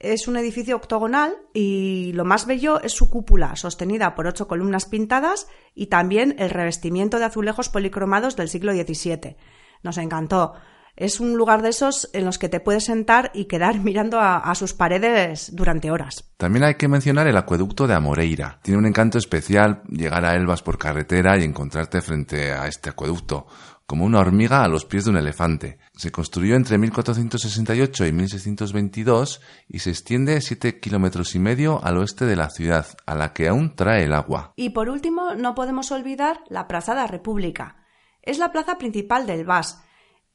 [0.02, 4.84] Es un edificio octogonal y lo más bello es su cúpula, sostenida por ocho columnas
[4.84, 9.36] pintadas y también el revestimiento de azulejos policromados del siglo XVII.
[9.84, 10.54] Nos encantó.
[10.96, 14.52] Es un lugar de esos en los que te puedes sentar y quedar mirando a,
[14.56, 16.32] sus paredes durante horas.
[16.36, 18.58] También hay que mencionar el acueducto de Amoreira.
[18.62, 23.46] Tiene un encanto especial llegar a Elvas por carretera y encontrarte frente a este acueducto
[23.92, 25.76] como una hormiga a los pies de un elefante.
[25.94, 32.24] Se construyó entre 1468 y 1622 y se extiende siete kilómetros y medio al oeste
[32.24, 34.54] de la ciudad, a la que aún trae el agua.
[34.56, 37.84] Y por último, no podemos olvidar la Plaza de la República.
[38.22, 39.84] Es la plaza principal del VAS.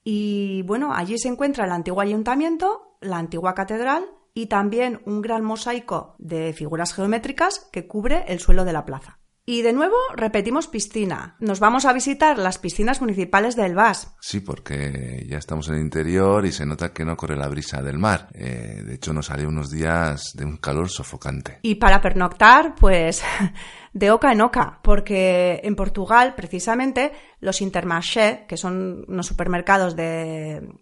[0.04, 5.43] Y bueno, allí se encuentra el antiguo ayuntamiento, la antigua catedral y también un gran
[5.43, 9.16] mosaico de figuras geométricas que cubre el suelo de la plaza.
[9.49, 11.38] Y de nuevo repetimos piscina.
[11.39, 14.13] Nos vamos a visitar las piscinas municipales del VAS.
[14.19, 17.81] Sí, porque ya estamos en el interior y se nota que no corre la brisa
[17.81, 18.27] del mar.
[18.33, 21.60] Eh, de hecho, nos salió unos días de un calor sofocante.
[21.62, 23.23] Y para pernoctar, pues
[23.93, 30.73] de oca en oca, porque en Portugal, precisamente, los Intermarché, que son unos supermercados de,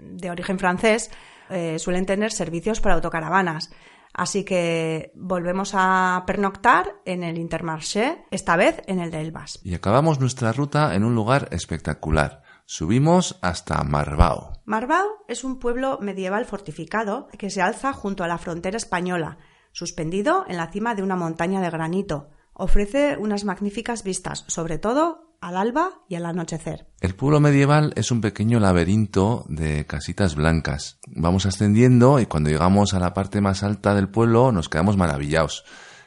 [0.00, 1.10] de origen francés,
[1.50, 3.70] eh, suelen tener servicios para autocaravanas.
[4.12, 9.60] Así que volvemos a pernoctar en el Intermarché, esta vez en el de Elbas.
[9.62, 12.42] Y acabamos nuestra ruta en un lugar espectacular.
[12.66, 14.52] Subimos hasta Marbao.
[14.64, 19.38] Marbao es un pueblo medieval fortificado que se alza junto a la frontera española,
[19.72, 22.28] suspendido en la cima de una montaña de granito.
[22.52, 26.86] Ofrece unas magníficas vistas, sobre todo al alba y al anochecer.
[27.00, 30.98] El pueblo medieval es un pequeño laberinto de casitas blancas.
[31.06, 35.64] Vamos ascendiendo y cuando llegamos a la parte más alta del pueblo nos quedamos maravillados.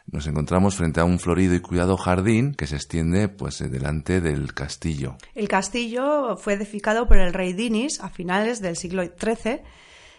[0.08, 4.54] Nos encontramos frente a un florido y cuidado jardín que se extiende pues delante del
[4.54, 5.16] castillo.
[5.36, 9.62] El castillo fue edificado por el rey Dinis a finales del siglo XIII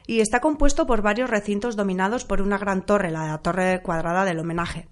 [0.06, 4.38] y está compuesto por varios recintos dominados por una gran torre, la torre cuadrada del
[4.38, 4.88] homenaje.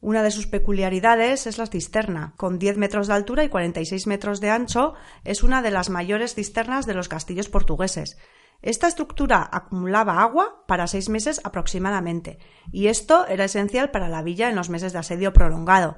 [0.00, 2.34] Una de sus peculiaridades es la cisterna.
[2.36, 6.34] Con 10 metros de altura y 46 metros de ancho, es una de las mayores
[6.34, 8.18] cisternas de los castillos portugueses.
[8.62, 12.38] Esta estructura acumulaba agua para seis meses aproximadamente,
[12.72, 15.96] y esto era esencial para la villa en los meses de asedio prolongado,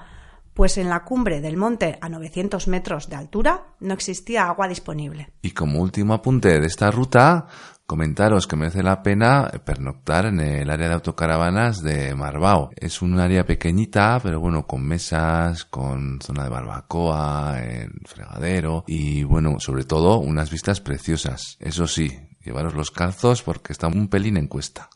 [0.55, 5.33] pues en la cumbre del monte a 900 metros de altura no existía agua disponible.
[5.41, 7.47] Y como último apunte de esta ruta,
[7.89, 12.69] comentaros que merece la pena pernoctar en el área de autocaravanas de Marbao.
[12.77, 19.25] Es un área pequeñita, pero bueno, con mesas, con zona de barbacoa, el fregadero y
[19.25, 21.57] bueno, sobre todo unas vistas preciosas.
[21.61, 22.13] Eso sí,
[22.45, 24.91] llevaros los calzos porque está un pelín en cuesta.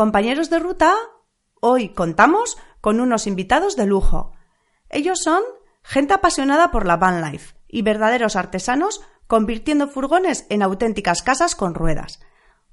[0.00, 0.94] Compañeros de Ruta,
[1.60, 4.32] hoy contamos con unos invitados de lujo.
[4.88, 5.42] Ellos son
[5.82, 11.74] gente apasionada por la van life y verdaderos artesanos convirtiendo furgones en auténticas casas con
[11.74, 12.18] ruedas.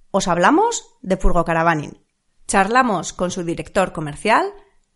[0.10, 2.02] Os hablamos de Furgo Caravaning.
[2.48, 4.54] Charlamos con su director comercial,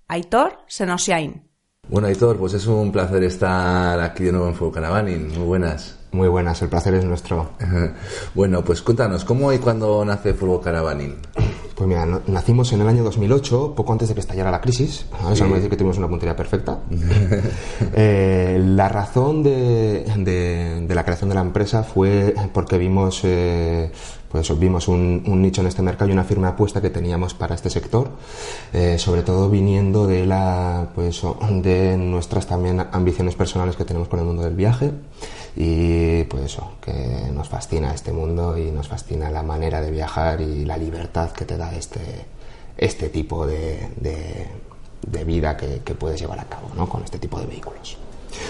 [0.07, 1.51] Aitor Senosiain.
[1.89, 5.37] Bueno, Aitor, pues es un placer estar aquí de nuevo en Fuego Caravaning.
[5.37, 6.00] Muy buenas.
[6.11, 7.51] Muy buenas, el placer es nuestro.
[8.35, 11.15] Bueno, pues cuéntanos, ¿cómo y cuándo nace Fuego Caravaning?
[11.75, 15.05] Pues mira, no- nacimos en el año 2008, poco antes de que estallara la crisis.
[15.31, 16.79] Eso no decir que tuvimos una puntería perfecta.
[17.93, 23.91] Eh, la razón de, de- de la creación de la empresa fue porque vimos, eh,
[24.29, 27.55] pues vimos un, un nicho en este mercado y una firme apuesta que teníamos para
[27.55, 28.09] este sector,
[28.73, 31.21] eh, sobre todo viniendo de la, pues,
[31.63, 34.91] de nuestras también ambiciones personales que tenemos con el mundo del viaje
[35.55, 40.41] y pues eso, que nos fascina este mundo y nos fascina la manera de viajar
[40.41, 41.99] y la libertad que te da este,
[42.77, 44.47] este tipo de, de-
[45.25, 46.87] vida que, que puedes llevar a cabo ¿no?
[46.87, 47.97] con este tipo de vehículos.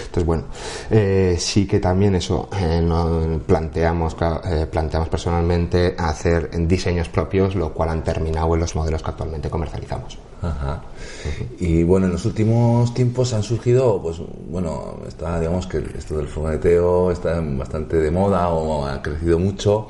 [0.04, 0.44] Entonces, bueno,
[0.90, 7.72] eh, sí que también eso, eh, no- planteamos, eh, planteamos personalmente hacer diseños propios, lo
[7.72, 10.18] cual han terminado en los modelos que actualmente comercializamos.
[10.42, 10.82] Ajá.
[11.60, 14.16] Y bueno, en los últimos tiempos han surgido, pues
[14.48, 19.86] bueno, está, digamos que esto del furgoneteo está bastante de moda o ha crecido mucho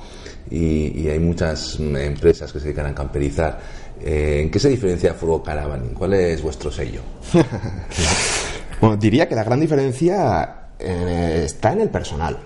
[0.51, 3.61] y, y hay muchas empresas que se dedican a camperizar.
[4.01, 5.95] Eh, ¿En qué se diferencia Furgo Caravan?
[5.95, 7.01] ¿Cuál es vuestro sello?
[8.83, 12.37] Bueno, diría que la gran diferencia eh, está en el personal.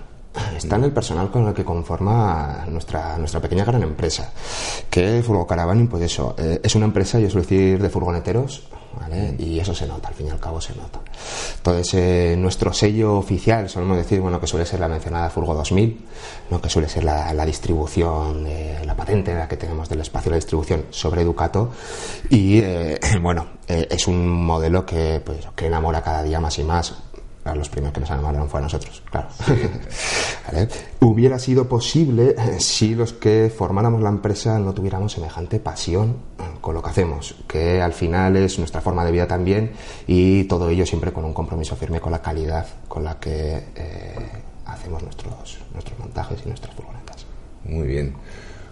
[0.55, 4.31] Está en el personal con el que conforma nuestra, nuestra pequeña gran empresa.
[4.89, 8.63] Que Furgo Caravaning, pues eso, eh, es una empresa, yo suelo decir, de furgoneteros.
[9.37, 10.99] Y eso se nota, al fin y al cabo se nota.
[11.57, 16.05] Entonces, eh, nuestro sello oficial, solemos decir, bueno, que suele ser la mencionada Furgo 2000,
[16.49, 16.59] ¿no?
[16.59, 18.47] que suele ser la, distribución,
[18.85, 21.71] la patente que tenemos del espacio de la distribución sobre Ducato.
[22.31, 26.95] Y, eh, bueno, es un modelo que, pues, que enamora cada día más y más.
[27.47, 29.29] Claro, los primeros que nos enamoraron fue a nosotros, claro.
[30.51, 30.67] ¿Vale?
[30.99, 36.43] Hubiera sido posible eh, si los que formáramos la empresa no tuviéramos semejante pasión eh,
[36.59, 39.71] con lo que hacemos, que al final es nuestra forma de vida también
[40.07, 44.15] y todo ello siempre con un compromiso firme con la calidad con la que eh,
[44.65, 47.25] hacemos nuestros, nuestros montajes y nuestras furgonetas.
[47.63, 48.13] Muy bien.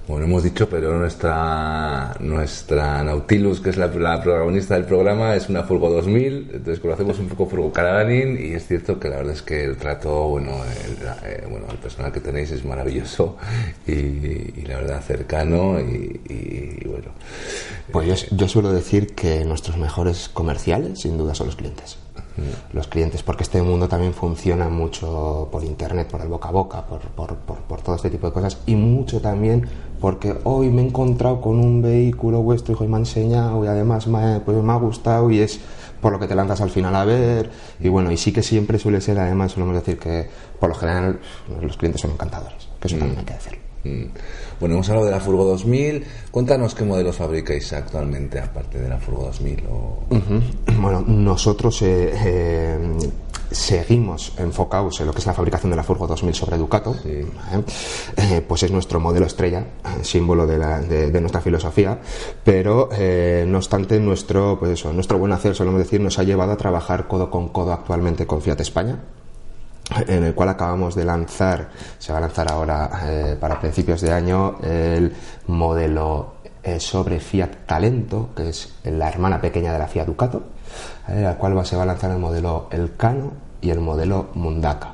[0.08, 5.64] Bueno, hemos dicho, pero nuestra nuestra Nautilus, que es la, protagonista del programa, es una
[5.64, 9.41] Furgo 2000, entonces conocemos un poco Furgo Caravaning y es cierto que la verdad es
[9.41, 10.51] que el trato, bueno,
[10.86, 10.97] el,
[11.28, 13.38] eh, bueno, el personal que tenéis es maravilloso
[13.88, 17.10] y, la verdad cercano y, bueno.
[17.91, 21.97] Pues yo suelo decir que nuestros mejores comerciales, sin duda, son los clientes.
[22.74, 26.86] Los clientes, porque este mundo también funciona mucho por internet, por el boca a boca,
[26.86, 29.68] por, por, por, por todo este tipo de cosas, y mucho también
[30.02, 33.68] porque hoy me he encontrado con un vehículo vuestro hijo y me ha enseñado y
[33.68, 35.60] además me, ha- pues me ha gustado y es
[36.02, 38.78] por lo que te lanzas al final a ver y bueno y sí que siempre
[38.78, 40.28] suele ser además solemos decir que
[40.60, 41.20] por lo general
[41.62, 43.64] los clientes son encantadores que eso también hay que decirlo Mm.
[44.60, 46.04] Bueno, hemos hablado de la Furgo 2000.
[46.32, 49.64] Cuéntanos qué modelos fabricáis actualmente, aparte de la Furgo 2000.
[49.70, 50.00] O...
[50.80, 52.78] Bueno, nosotros eh, eh,
[53.52, 56.96] seguimos enfocados en lo que es la fabricación de la Furgo 2000 sobre Ducato.
[57.06, 59.66] Eh, pues es nuestro modelo estrella,
[60.02, 62.00] símbolo de, la- de- de nuestra filosofía.
[62.44, 62.90] Pero,
[63.48, 67.08] no obstante, nuestro, pues eso, nuestro buen hacer, solemos decir, nos ha llevado a trabajar
[67.08, 69.00] codo con codo actualmente con Fiat España
[70.08, 71.70] en el cual acabamos de lanzar,
[72.00, 75.14] se va a lanzar ahora eh, para principios de año, el
[75.48, 80.43] modelo eh, sobre Fiat Talento, que es la hermana pequeña de la Fiat Ducato,
[81.08, 83.32] eh, al cual va- se va a lanzar el modelo Elcano
[83.62, 84.93] y el modelo Mundaka.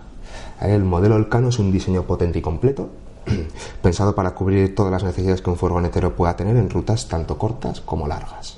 [0.62, 2.90] Eh, El modelo Elcano es un diseño potente y completo,
[3.82, 7.82] pensado para cubrir todas las necesidades que un furgonetero pueda tener en rutas tanto cortas
[7.82, 8.58] como largas.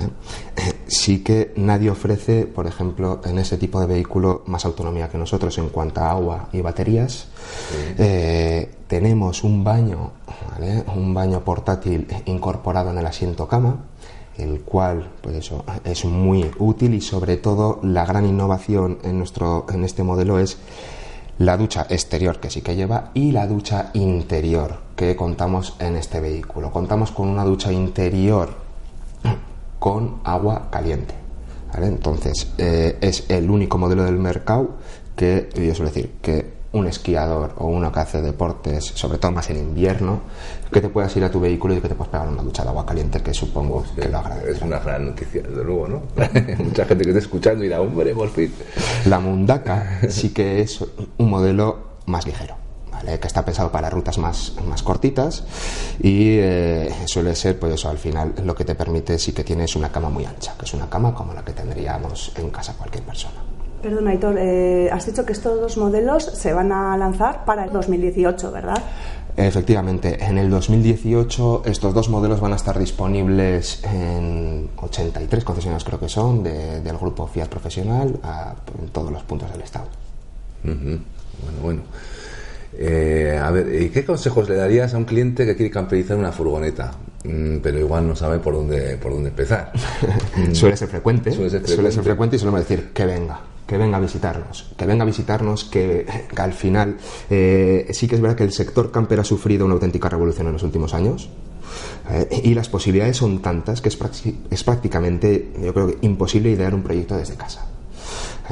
[0.00, 5.16] Eh, Sí que nadie ofrece, por ejemplo, en ese tipo de vehículo más autonomía que
[5.16, 7.28] nosotros en cuanto a agua y baterías.
[7.96, 10.10] Eh, tenemos un baño,
[10.50, 10.84] ¿vale?
[10.94, 13.86] un baño portátil incorporado en el asiento cama,
[14.36, 19.64] el cual, pues eso, es muy útil y sobre todo la gran innovación en nuestro,
[19.72, 20.58] en este modelo es
[21.38, 26.20] la ducha exterior que sí que lleva y la ducha interior que contamos en este
[26.20, 26.70] vehículo.
[26.70, 28.61] Contamos con una ducha interior
[29.78, 31.14] con agua caliente.
[31.72, 31.86] ¿vale?
[31.86, 34.76] Entonces, eh, es el único modelo del mercado
[35.16, 39.50] que, yo suelo decir, que un esquiador o uno que hace deportes, sobre todo más
[39.50, 40.20] en invierno,
[40.72, 42.70] que te puedas ir a tu vehículo y que te puedas pegar una ducha de
[42.70, 44.56] agua caliente, que supongo que lo agradecerás.
[44.56, 46.02] Es una gran noticia, desde luego, ¿no?
[46.64, 48.52] Mucha gente que está escuchando y dirá, hombre, por fin.
[49.04, 50.82] La Mundaka sí que es
[51.18, 52.56] un modelo más ligero,
[53.04, 53.18] ¿vale?
[53.20, 55.44] que está pensado para rutas más, más cortitas
[56.00, 59.74] y eh, suele ser, pues eso, al final lo que te permite sí que tienes
[59.76, 63.04] una cama muy ancha, que es una cama como la que tendríamos en casa cualquier
[63.04, 63.34] persona.
[63.82, 67.72] Perdona, Aitor, eh, has dicho que estos dos modelos se van a lanzar para el
[67.72, 68.80] 2018, ¿verdad?
[69.36, 75.98] Efectivamente, en el 2018 estos dos modelos van a estar disponibles en 83 concesionarios, creo
[75.98, 79.86] que son, de- del grupo Fiat Profesional a- en todos los puntos del estado.
[80.64, 80.74] Ujú.
[81.42, 81.82] Bueno, bueno.
[82.74, 86.32] Eh, a ver, ¿y qué consejos le darías a un cliente que quiere camperizar una
[86.32, 86.92] furgoneta?
[87.24, 89.72] mm, pero igual no sabe por dónde, por dónde empezar.
[90.52, 92.02] suele ser frecuente, Suele ser suele ser frecuente.
[92.02, 96.06] frecuente y solemos decir que venga, que venga a visitarnos, que venga a visitarnos, que,
[96.34, 96.96] que al final
[97.30, 100.54] eh, sí que es verdad que el sector camper ha sufrido una auténtica revolución en
[100.54, 101.28] los últimos años.
[102.10, 103.98] eh, y las posibilidades son tantas que es,
[104.50, 107.66] es prácticamente, yo creo que imposible idear un proyecto desde casa.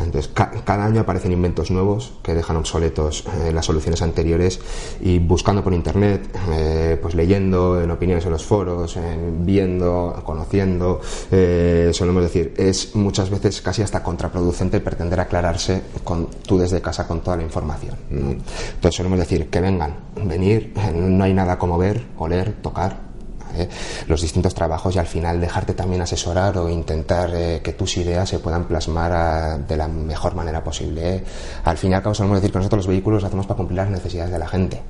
[0.03, 4.61] Entonces, ca- cada año aparecen inventos nuevos que dejan obsoletos eh, las soluciones anteriores
[5.01, 9.01] y buscando por internet, eh, pues leyendo en opiniones en los foros, eh,
[9.41, 16.59] viendo, conociendo, eh, solemos decir, es muchas veces casi hasta contraproducente pretender aclararse con, tú
[16.59, 17.97] desde casa con toda la información.
[18.11, 18.31] ¿no?
[18.31, 23.10] Entonces solemos decir que vengan, venir, eh, no hay nada como ver, oler, tocar,
[23.57, 23.69] ¿eh?
[24.07, 28.29] los distintos trabajos y al final dejarte también asesorar o intentar eh, que tus ideas
[28.29, 31.17] se puedan plasmar ah, de la mejor manera posible.
[31.17, 31.25] ¿eh?
[31.65, 33.77] Al fin y al cabo solemos decir que nosotros los vehículos los hacemos para cumplir
[33.77, 34.81] las necesidades de la gente.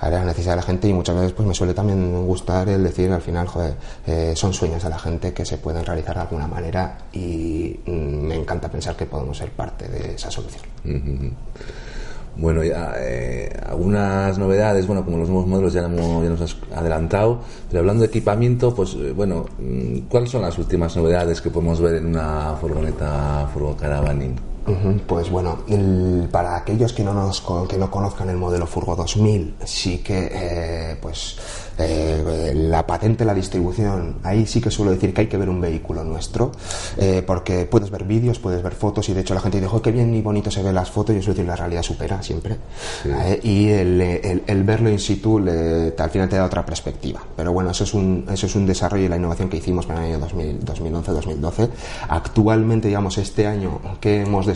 [0.00, 3.10] Las necesidades de la gente y muchas veces pues me suele también gustar el decir
[3.10, 3.74] al final, joder,
[4.06, 7.90] eh, son sueños de la gente que se pueden realizar de alguna manera y mm,
[7.90, 10.62] me encanta pensar que podemos ser parte de esa solución.
[12.38, 17.80] Bueno, ya eh, algunas novedades, bueno, como los nuevos modelos ya, nos has adelantado, pero
[17.80, 21.94] hablando de equipamiento, pues eh, bueno, mm, ¿cuáles son las últimas novedades que podemos ver
[21.96, 24.55] en una furgoneta Furgo Caravaning?
[25.06, 29.54] Pues bueno, el- para aquellos que no, nos, que no conozcan el modelo Furgo 2000,
[29.64, 31.36] sí que eh, pues
[31.78, 35.60] eh, la patente, la distribución, ahí sí que suelo decir que hay que ver un
[35.60, 36.52] vehículo nuestro,
[36.96, 39.82] eh, porque puedes ver vídeos, puedes ver fotos y de hecho la gente dice, "Jo,
[39.82, 42.56] qué bien y bonito se ven las fotos, yo suelo decir, la realidad supera siempre.
[43.04, 47.22] Eh, y el, el- el verlo in situ le- al final te da otra perspectiva.
[47.36, 50.00] Pero bueno, eso es un, eso es un desarrollo y la innovación que hicimos para
[50.00, 51.68] el año 2000 2011-2012.
[52.08, 54.55] Actualmente, digamos, este año que hemos desarrollado,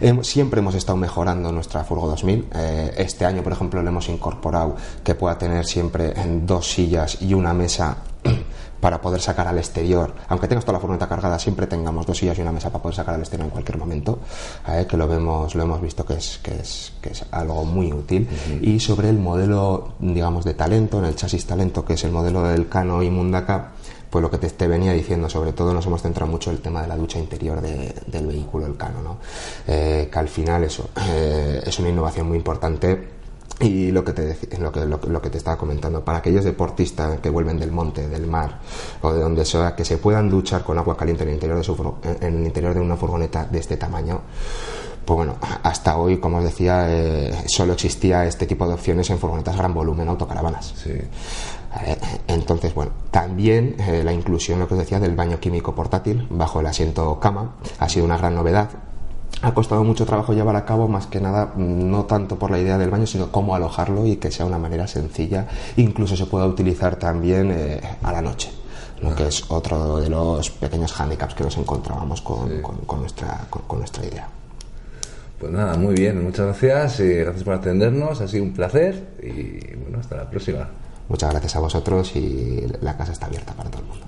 [0.00, 2.48] hem- siempre hemos estado mejorando nuestra Furgo 2000.
[2.54, 6.14] Eh, este año, por ejemplo, le hemos incorporado que pueda tener siempre
[6.44, 7.98] dos sillas y una mesa
[8.80, 12.38] para poder sacar al exterior, aunque tengas toda la furgoneta cargada, siempre tengamos dos sillas
[12.38, 14.20] y una mesa para poder sacar al exterior en cualquier momento,
[14.68, 17.92] eh, que lo vemos, lo hemos visto que es, que es, que es algo muy
[17.92, 18.28] útil.
[18.62, 22.44] Y sobre el modelo, digamos, de talento, en el chasis talento, que es el modelo
[22.44, 23.72] del Cano y Mundaka,
[24.10, 26.82] pues lo que te, venía diciendo, sobre todo nos hemos centrado mucho en el tema
[26.82, 29.18] de la ducha interior de- del vehículo, el Cano, ¿no?
[29.66, 33.16] Eh, que al final eso eh, es una innovación muy importante
[33.60, 34.30] y lo que, te,
[35.36, 38.60] estaba comentando, para aquellos deportistas que vuelven del monte, del mar
[39.02, 41.64] o de donde sea, que se puedan duchar con agua caliente en el interior de,
[41.64, 44.20] su, en el interior de una furgoneta de este tamaño,
[45.04, 49.18] pues bueno, hasta hoy, como os decía, eh, solo existía este tipo de opciones en
[49.18, 50.74] furgonetas gran volumen, autocaravanas.
[50.82, 50.92] Sí.
[51.84, 51.96] Eh,
[52.28, 56.60] Entonces, bueno, también eh, la inclusión, lo que os decía, del baño químico portátil bajo
[56.60, 58.70] el asiento cama ha sido una gran novedad.
[59.42, 62.58] Ha costado mucho trabajo llevar a cabo, más que nada, mm, no tanto por la
[62.58, 65.46] idea del baño, sino cómo alojarlo y que sea una manera sencilla.
[65.76, 68.50] Incluso se pueda utilizar también eh, a la noche,
[69.02, 73.46] lo que es otro de los pequeños hándicaps que nos encontrábamos con, con- con nuestra,
[73.50, 74.26] con- nuestra idea.
[75.38, 79.76] Pues nada, muy bien, muchas gracias, eh, gracias por atendernos, ha sido un placer y
[79.76, 80.68] bueno, hasta la próxima.
[81.08, 84.04] Muchas gracias a vosotros y la casa está abierta para todo el mundo.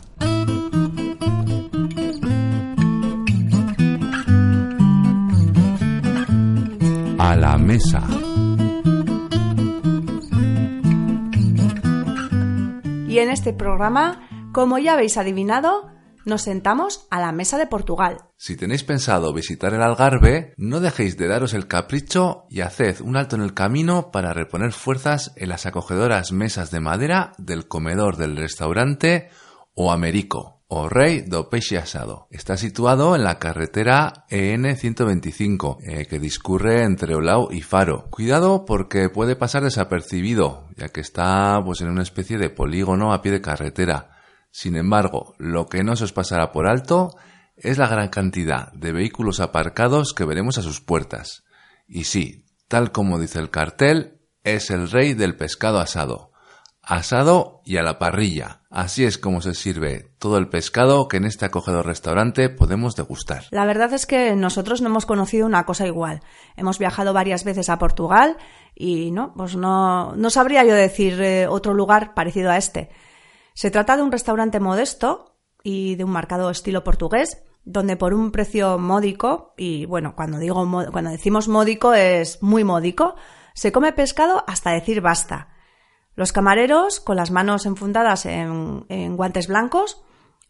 [7.18, 8.02] A la mesa.
[13.08, 14.20] Y en este programa,
[14.52, 15.90] como ya habéis adivinado,
[16.30, 18.22] nos sentamos a la mesa de Portugal.
[18.38, 23.18] Si tenéis pensado visitar el Algarve, no dejéis de daros el capricho y haced un
[23.18, 28.16] alto en el camino para reponer fuerzas en las acogedoras mesas de madera del comedor
[28.16, 29.28] del restaurante
[29.74, 32.28] o Américo, o Rey do Peixe Asado.
[32.30, 38.06] Está situado en la carretera EN 125, eh, que discurre entre Olau y Faro.
[38.10, 43.20] Cuidado porque puede pasar desapercibido, ya que está pues en una especie de polígono a
[43.20, 44.19] pie de carretera.
[44.50, 47.16] Sin embargo, lo que no se os pasará por alto
[47.56, 51.44] es la gran cantidad de vehículos aparcados que veremos a sus puertas.
[51.86, 56.32] Y sí, tal como dice el cartel, es el rey del pescado asado.
[56.82, 58.62] Asado y a la parrilla.
[58.70, 63.44] Así es como se sirve todo el pescado que en este acogedor restaurante podemos degustar.
[63.50, 66.20] La verdad es que nosotros no hemos conocido una cosa igual.
[66.56, 68.38] Hemos viajado varias veces a Portugal
[68.74, 72.90] y no, pues no, no sabría yo decir eh, otro lugar parecido a este.
[73.54, 78.32] Se trata de un restaurante modesto y de un marcado estilo portugués, donde por un
[78.32, 83.14] precio módico, y bueno, cuando digo cuando decimos módico es muy módico,
[83.54, 85.48] se come pescado hasta decir basta.
[86.14, 90.02] Los camareros, con las manos enfundadas en, guantes blancos,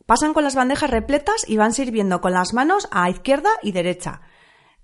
[0.07, 4.22] pasan con las bandejas repletas y van sirviendo con las manos a izquierda y derecha.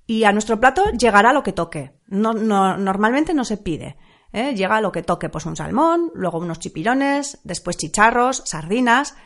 [0.06, 1.98] Y a nuestro plato llegará lo que toque.
[2.06, 3.96] No, no- normalmente no se pide.
[4.32, 4.54] ¿Eh?
[4.54, 9.16] Llega lo que toque, pues un salmón, luego unos chipirones, después chicharros, sardinas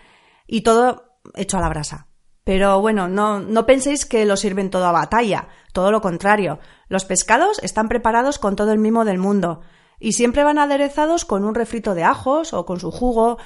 [0.47, 2.09] y todo hecho a la brasa.
[2.45, 6.59] Pero bueno, no, no penséis que lo sirven todo a batalla, todo lo contrario.
[6.89, 9.61] Los pescados están preparados con todo el mimo del mundo
[9.99, 13.39] y siempre van aderezados con un refrito de ajos o con su jugo.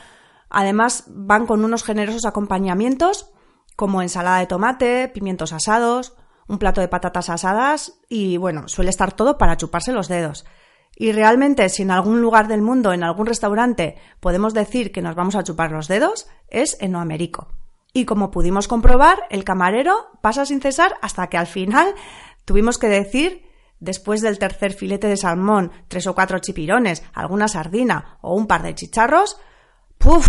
[0.48, 3.30] Además, van con unos generosos acompañamientos
[3.76, 6.14] como ensalada de tomate, pimientos asados,
[6.46, 10.44] un plato de patatas asadas y bueno, suele estar todo para chuparse los dedos.
[10.96, 15.16] Y realmente, si en algún lugar del mundo, en algún restaurante, podemos decir que nos
[15.16, 17.48] vamos a chupar los dedos, es en Noamérico.
[17.92, 21.94] Y como pudimos comprobar, el camarero pasa sin cesar hasta que al final
[22.44, 23.44] tuvimos que decir,
[23.80, 28.62] después del tercer filete de salmón, tres o cuatro chipirones, alguna sardina o un par
[28.62, 29.38] de chicharros,
[29.98, 30.26] ¡puf!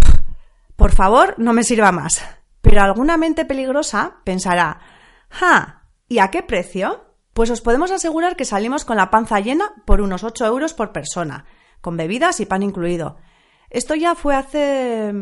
[0.76, 2.24] Por favor, no me sirva más.
[2.62, 4.80] Pero alguna mente peligrosa pensará,
[5.30, 5.90] ¡ja!
[6.08, 7.15] ¿Y a qué precio?
[7.36, 10.94] Pues os podemos asegurar que salimos con la panza llena por unos 8 euros por
[10.94, 11.44] persona,
[11.82, 13.18] con bebidas y pan incluido.
[13.70, 15.14] Esto ya fue hace...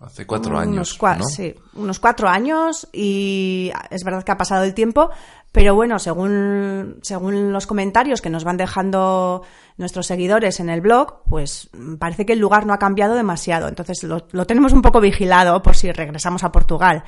[0.00, 0.98] Hace cuatro años.
[1.00, 1.24] ¿no?
[1.26, 5.10] Sí, unos cuatro años y es verdad que ha pasado el tiempo,
[5.52, 9.44] pero bueno, según, según los comentarios que nos van dejando
[9.76, 13.68] nuestros seguidores en el blog, pues parece que el lugar no ha cambiado demasiado.
[13.68, 17.04] Entonces lo, lo tenemos un poco vigilado por si regresamos a Portugal.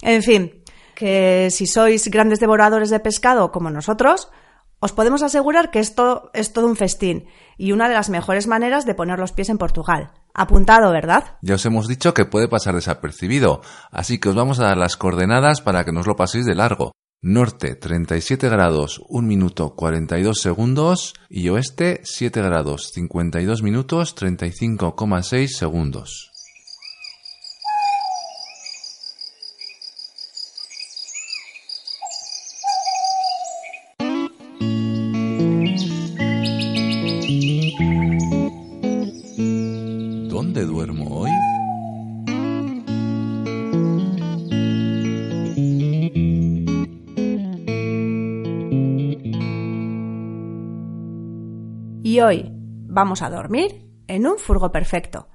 [0.00, 0.63] En fin,
[0.94, 4.30] que si sois grandes devoradores de pescado como nosotros,
[4.80, 7.26] os podemos asegurar que esto es todo un festín
[7.56, 10.12] y una de las mejores maneras de poner los pies en Portugal.
[10.34, 11.38] Apuntado, ¿verdad?
[11.42, 14.96] Ya os hemos dicho que puede pasar desapercibido, así que os vamos a dar las
[14.96, 16.92] coordenadas para que no os lo paséis de largo.
[17.22, 26.33] Norte 37 grados 1 minuto 42 segundos y oeste 7 grados 52 minutos 35,6 segundos.
[52.14, 52.52] Y hoy
[52.86, 55.28] vamos a dormir en un furgo perfecto.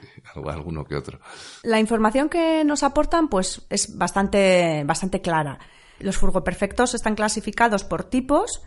[0.48, 1.18] alguno que otro.
[1.62, 5.58] La información que nos aportan pues es bastante, bastante clara.
[5.98, 8.62] Los furgoperfectos están clasificados por tipos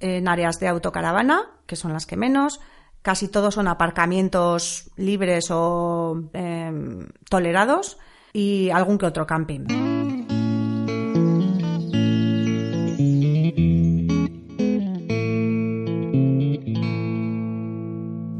[0.00, 2.60] en áreas de autocaravana, que son las que menos.
[3.02, 7.98] Casi todos son aparcamientos libres o em, tolerados
[8.32, 9.64] y algún que otro camping.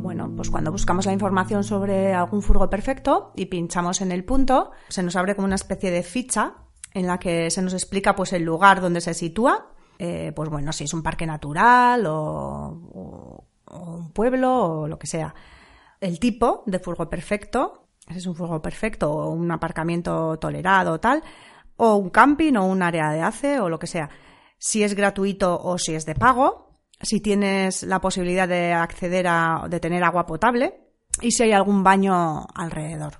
[0.02, 4.72] Bueno, pues cuando buscamos la información sobre algún furgo perfecto y pinchamos en el punto,
[4.88, 6.65] se nos abre como una especie de ficha
[6.96, 9.68] en la que se nos explica pues el lugar donde se sitúa,
[9.98, 15.34] eh, pues bueno, si es un parque natural o, un pueblo o lo que sea.
[16.00, 20.98] El tipo de furgo perfecto, si es un furgo perfecto o un aparcamiento tolerado o
[21.00, 21.22] tal,
[21.76, 24.08] o un camping o un área de ACE o lo que sea.
[24.56, 29.66] Si es gratuito o si es de pago, si tienes la posibilidad de acceder a,
[29.68, 30.80] de tener agua potable
[31.20, 33.18] y si hay algún baño alrededor,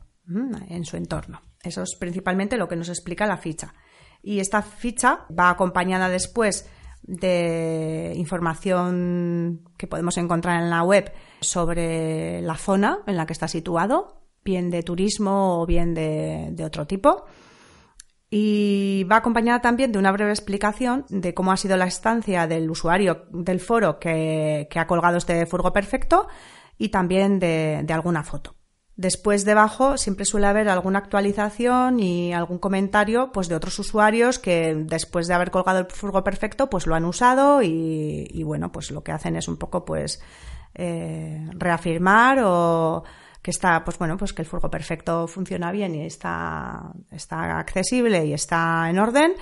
[0.71, 1.43] en su entorno.
[1.67, 3.75] Eso es principalmente lo que nos explica la ficha.
[4.23, 6.69] Y esta ficha va acompañada después
[7.03, 13.49] de información que podemos encontrar en la web sobre la zona en la que está
[13.49, 17.27] situado, bien de turismo o bien de, otro tipo.
[18.29, 22.69] Y va acompañada también de una breve explicación de cómo ha sido la estancia del
[22.69, 26.27] usuario del foro que, ha colgado este furgo perfecto
[26.77, 28.56] y también de alguna foto.
[28.97, 34.75] Después debajo siempre suele haber alguna actualización y algún comentario pues de otros usuarios que
[34.75, 39.05] después de haber colgado el furgo perfecto pues lo han usado y, bueno pues lo
[39.05, 40.19] que hacen es un poco pues
[40.75, 43.05] eh, reafirmar o
[43.47, 48.27] que está, pues bueno, pues que el furgo perfecto funciona bien y está, está accesible
[48.27, 49.35] y está en orden.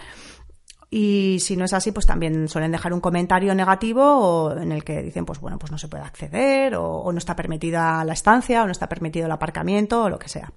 [0.97, 4.85] Y si no es así, pues también suelen dejar un comentario negativo o en el
[4.85, 8.13] que dicen, pues bueno, pues no se puede acceder o, o no está permitida la
[8.13, 10.53] estancia o no está permitido el aparcamiento o lo que sea.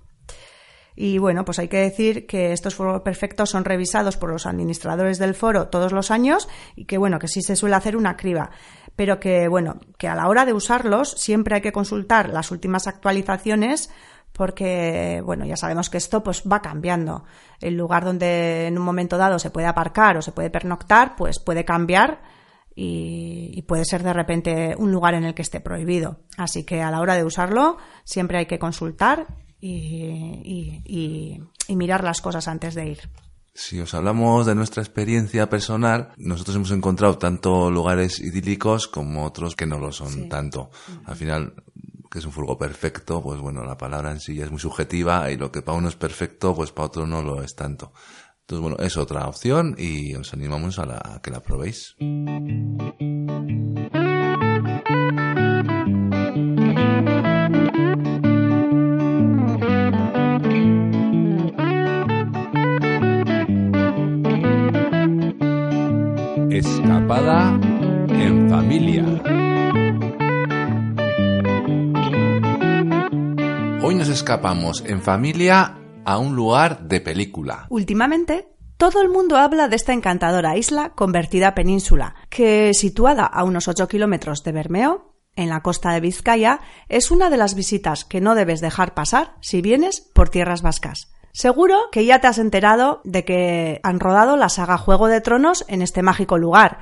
[0.95, 5.17] Y bueno, pues hay que decir que estos foros perfectos son revisados por los administradores
[5.17, 8.51] del foro todos los años y que bueno, que sí se suele hacer una criba.
[8.95, 12.85] Pero que bueno, que a la hora de usarlos siempre hay que consultar las últimas
[12.85, 13.89] actualizaciones
[14.37, 17.25] porque bueno, ya sabemos que esto pues va cambiando.
[17.59, 21.39] El lugar donde en un momento dado se puede aparcar o se puede pernoctar, pues
[21.39, 22.21] puede cambiar
[22.75, 26.19] y, y, puede ser de repente un lugar en el que esté prohibido.
[26.37, 29.25] Así que a la hora de usarlo siempre hay que consultar
[29.59, 32.99] y, y, y, mirar las cosas antes de ir.
[33.53, 39.55] Si os hablamos de nuestra experiencia personal, nosotros hemos encontrado tanto lugares idílicos como otros
[39.55, 40.29] que no lo son sí.
[40.29, 40.69] tanto.
[41.05, 41.55] Al final,
[42.09, 45.29] que es un furgo perfecto, pues bueno, la palabra en sí ya es muy subjetiva
[45.31, 47.93] y lo que para uno es perfecto, pues para otro no lo es tanto.
[48.41, 51.95] Entonces, bueno, es otra opción y os animamos a, la, a que la probéis.
[66.49, 67.59] Escapada
[68.09, 69.56] en familia.
[73.87, 77.67] Hoy nos escapamos en familia a un lugar de película.
[77.69, 83.69] Últimamente, todo el mundo habla de esta encantadora isla convertida península, que situada a unos
[83.69, 86.59] 8 kilómetros de Bermeo, en la costa de Vizcaya,
[86.89, 91.13] es una de las visitas que no debes dejar pasar si vienes por tierras vascas.
[91.31, 95.63] Seguro que ya te has enterado de que han rodado la saga Juego de Tronos
[95.69, 96.79] en este mágico lugar.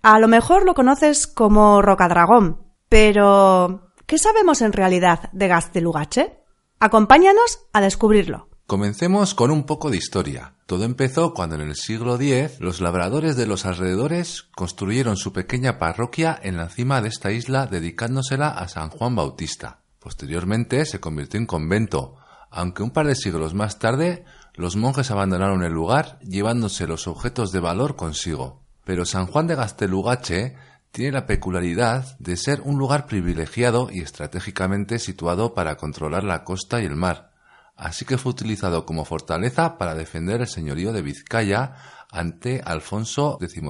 [0.00, 6.45] A lo mejor lo conoces como Rocadragón, pero ¿qué sabemos en realidad de Gaztelugache?
[6.78, 8.48] Acompáñanos a descubrirlo.
[8.66, 10.56] Comencemos con un poco de historia.
[10.66, 15.78] Todo empezó cuando en el siglo X los labradores de los alrededores construyeron su pequeña
[15.78, 19.80] parroquia en la cima de esta isla dedicándosela a San Juan Bautista.
[20.00, 22.16] Posteriormente se convirtió en convento,
[22.50, 27.52] aunque un par de siglos más tarde los monjes abandonaron el lugar llevándose los objetos
[27.52, 28.60] de valor consigo.
[28.84, 30.56] Pero San Juan de Gastelugache
[30.96, 36.80] tiene la peculiaridad de ser un lugar privilegiado y estratégicamente situado para controlar la costa
[36.80, 37.32] y el mar,
[37.76, 41.74] así que fue utilizado como fortaleza para defender el señorío de Vizcaya
[42.10, 43.60] ante Alfonso XI.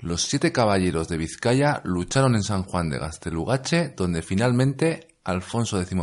[0.00, 5.96] Los siete caballeros de Vizcaya lucharon en San Juan de Gastelugache, donde finalmente Alfonso XI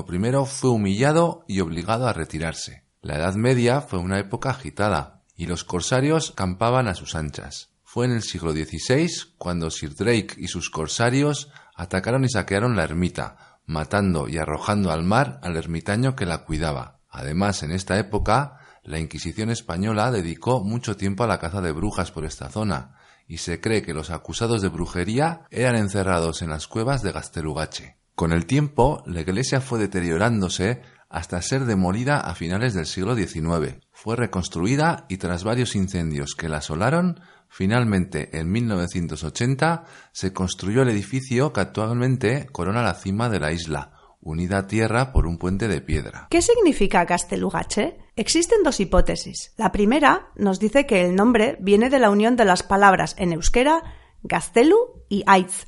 [0.47, 2.83] fue humillado y obligado a retirarse.
[3.03, 7.70] La Edad Media fue una época agitada, y los corsarios campaban a sus anchas.
[7.93, 12.85] Fue en el siglo XVI cuando Sir Drake y sus corsarios atacaron y saquearon la
[12.85, 17.01] ermita, matando y arrojando al mar al ermitaño que la cuidaba.
[17.09, 22.11] Además, en esta época, la Inquisición española dedicó mucho tiempo a la caza de brujas
[22.11, 22.95] por esta zona,
[23.27, 27.97] y se cree que los acusados de brujería eran encerrados en las cuevas de Gastelugache.
[28.15, 33.85] Con el tiempo, la iglesia fue deteriorándose hasta ser demolida a finales del siglo XIX.
[33.91, 37.19] Fue reconstruida y tras varios incendios que la asolaron,
[37.51, 39.83] finalmente en 1980
[40.13, 43.91] se construyó el edificio que actualmente corona la cima de la isla,
[44.21, 46.27] unida a tierra por un puente de piedra.
[46.29, 47.97] ¿Qué significa Castelugache?
[48.15, 49.53] Existen dos hipótesis.
[49.57, 53.33] La primera nos dice que el nombre viene de la unión de las palabras en
[53.33, 53.83] euskera
[54.23, 55.65] Gastelu y Aitz,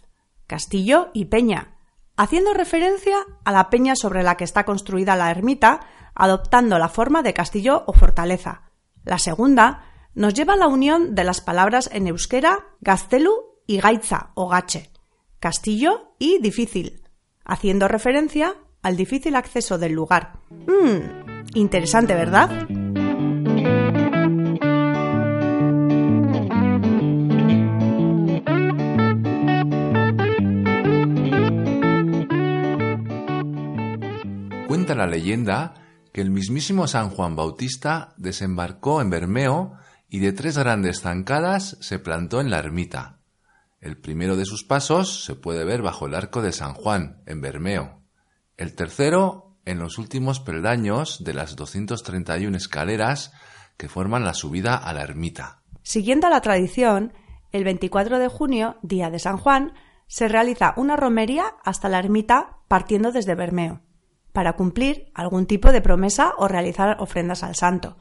[0.48, 1.76] castillo y peña,
[2.16, 5.82] haciendo referencia a la peña sobre la que está construida la ermita,
[6.16, 8.72] adoptando la forma de castillo o fortaleza.
[9.04, 13.32] La segunda nos lleva a la unión de las palabras en euskera gaztelu
[13.66, 14.92] y gaitza o gache,
[15.40, 17.04] castillo y difícil,
[17.46, 20.40] haciendo referencia al difícil acceso del lugar.
[20.50, 22.68] Mmm, interesante, ¿verdad?
[34.68, 35.76] Cuenta la leyenda
[36.12, 39.74] que el mismísimo San Juan Bautista desembarcó en Bermeo
[40.14, 43.18] y de tres grandes zancadas se plantó en la ermita.
[43.82, 47.42] El primero de sus pasos se puede ver bajo el arco de San Juan, en
[47.42, 48.00] Bermeo.
[48.56, 53.34] El tercero, en los últimos peldaños de las 231 escaleras
[53.76, 55.64] que forman la subida a la ermita.
[55.82, 57.14] Siguiendo la tradición,
[57.52, 59.74] el 24 de junio, día de San Juan,
[60.06, 63.82] se realiza una romería hasta la ermita partiendo desde Bermeo
[64.32, 67.98] para cumplir algún tipo de promesa o realizar ofrendas al santo.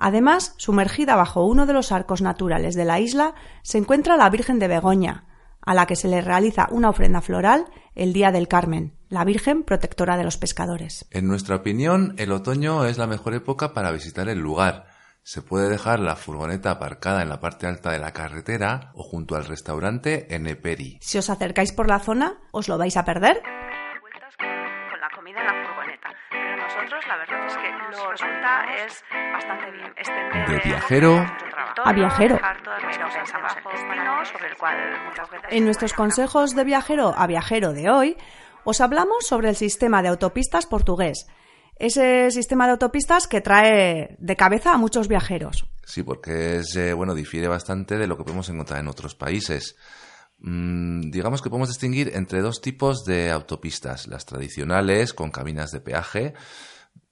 [0.00, 4.58] Además, sumergida bajo uno de los arcos naturales de la isla se encuentra la Virgen
[4.58, 5.26] de Begoña,
[5.60, 9.62] a la que se le realiza una ofrenda floral el Día del Carmen, la Virgen
[9.62, 11.06] protectora de los pescadores.
[11.10, 14.86] En nuestra opinión, el otoño es la mejor época para visitar el lugar.
[15.22, 19.36] Se puede dejar la furgoneta aparcada en la parte alta de la carretera o junto
[19.36, 20.98] al restaurante en Eperi.
[21.02, 23.42] Si os acercáis por la zona, ¿os lo vais a perder?
[26.90, 29.86] Nosotros la verdad es que lo resulta es bastante bien.
[29.96, 31.26] Extender De viajero
[31.84, 32.40] a viajero.
[35.50, 38.16] En nuestros consejos de viajero a viajero de hoy,
[38.64, 41.26] os hablamos sobre el sistema de autopistas portugués.
[41.76, 45.66] Ese sistema de autopistas que trae de cabeza a muchos viajeros.
[45.84, 49.76] Sí, porque es, eh, bueno, difiere bastante de lo que podemos encontrar en otros países.
[50.38, 54.08] Mm, digamos que podemos distinguir entre dos tipos de autopistas.
[54.08, 56.34] Las tradicionales, con cabinas de peaje,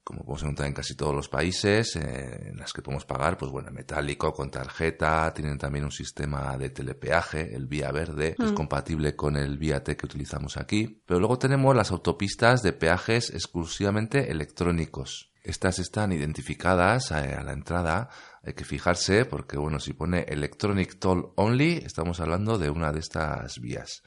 [0.09, 3.52] como podemos encontrar en casi todos los países, eh, en las que podemos pagar, pues
[3.52, 8.52] bueno, metálico, con tarjeta, tienen también un sistema de telepeaje, el Vía Verde, que es
[8.52, 8.54] mm.
[8.54, 11.02] compatible con el Vía T que utilizamos aquí.
[11.04, 15.30] Pero luego tenemos las autopistas de peajes exclusivamente electrónicos.
[15.42, 18.09] Estas están identificadas a, eh, a la entrada,
[18.42, 23.00] hay que fijarse porque, bueno, si pone Electronic Toll Only, estamos hablando de una de
[23.00, 24.02] estas vías.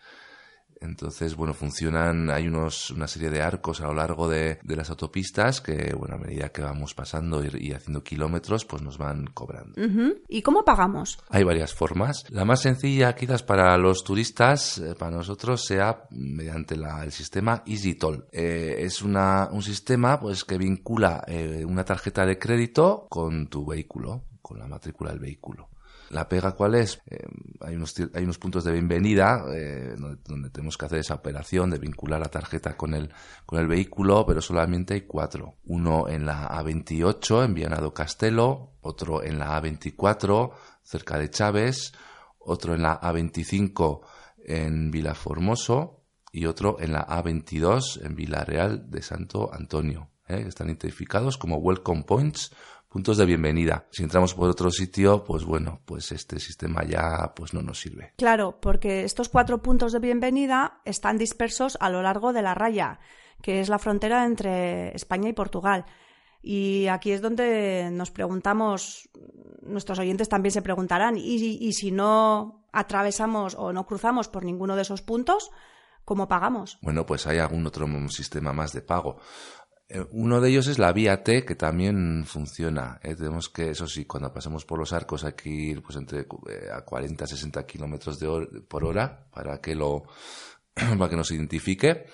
[0.82, 4.90] Entonces, bueno, funcionan, hay unos, una serie de arcos a lo largo de, de las
[4.90, 9.80] autopistas que, bueno, a medida que vamos pasando y, haciendo kilómetros, pues nos van cobrando.
[10.28, 11.20] ¿Y cómo pagamos?
[11.30, 12.26] Hay varias formas.
[12.30, 17.64] La más sencilla, quizás para los turistas, eh, para nosotros, sea mediante la, el sistema
[17.66, 18.26] EasyToll.
[18.32, 23.66] Eh, es una, un sistema, pues, que vincula eh, una tarjeta de crédito con tu
[23.66, 25.71] vehículo, con la matrícula del vehículo.
[26.12, 27.02] La pega cuál es?
[27.10, 27.26] Eh,
[27.62, 31.80] hay, unos, hay unos puntos de bienvenida eh, donde, tenemos que hacer esa operación de
[31.80, 33.14] vincular la tarjeta con el,
[33.46, 35.56] con el vehículo, pero solamente hay cuatro.
[35.64, 40.52] Uno en la A28 en Vianado Castelo, otro en la A24
[40.84, 41.94] cerca de Chávez,
[42.40, 44.02] otro en la A25
[44.46, 46.04] en Vila Formoso
[46.34, 50.10] y otro en la A22 en Villarreal de Santo Antonio.
[50.28, 50.44] ¿eh?
[50.46, 52.52] están identificados como Welcome Points
[52.92, 53.88] puntos de bienvenida.
[53.90, 58.12] Si entramos por otro sitio, pues bueno, pues este sistema ya pues no nos sirve.
[58.18, 63.00] Claro, porque estos cuatro puntos de bienvenida están dispersos a lo largo de la raya,
[63.42, 65.86] que es la frontera entre España y Portugal.
[66.42, 69.10] Y aquí es donde nos preguntamos,
[69.62, 74.76] nuestros oyentes también se preguntarán, ¿y, y si no atravesamos o no cruzamos por ninguno
[74.76, 75.52] de esos puntos,
[76.04, 76.78] ¿cómo pagamos?
[76.82, 79.18] Bueno, pues hay algún otro sistema más de pago.
[79.94, 82.98] Eh, uno de ellos es la vía T, que también funciona.
[83.04, 86.22] Eh, tenemos que, eso sí, cuando pasamos por los arcos hay que ir pues, entre
[86.22, 88.18] eh, a 40, 60 kilómetros
[88.70, 90.04] por hora para que, lo,
[90.74, 92.06] para que nos identifique.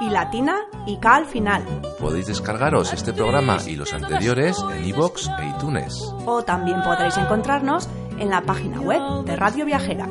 [0.00, 1.64] y latina y K al final.
[1.98, 6.14] Podéis descargaros este programa y los anteriores en iVoox e iTunes.
[6.26, 7.88] O también podréis encontrarnos
[8.18, 10.08] en la página web de Radio Viajera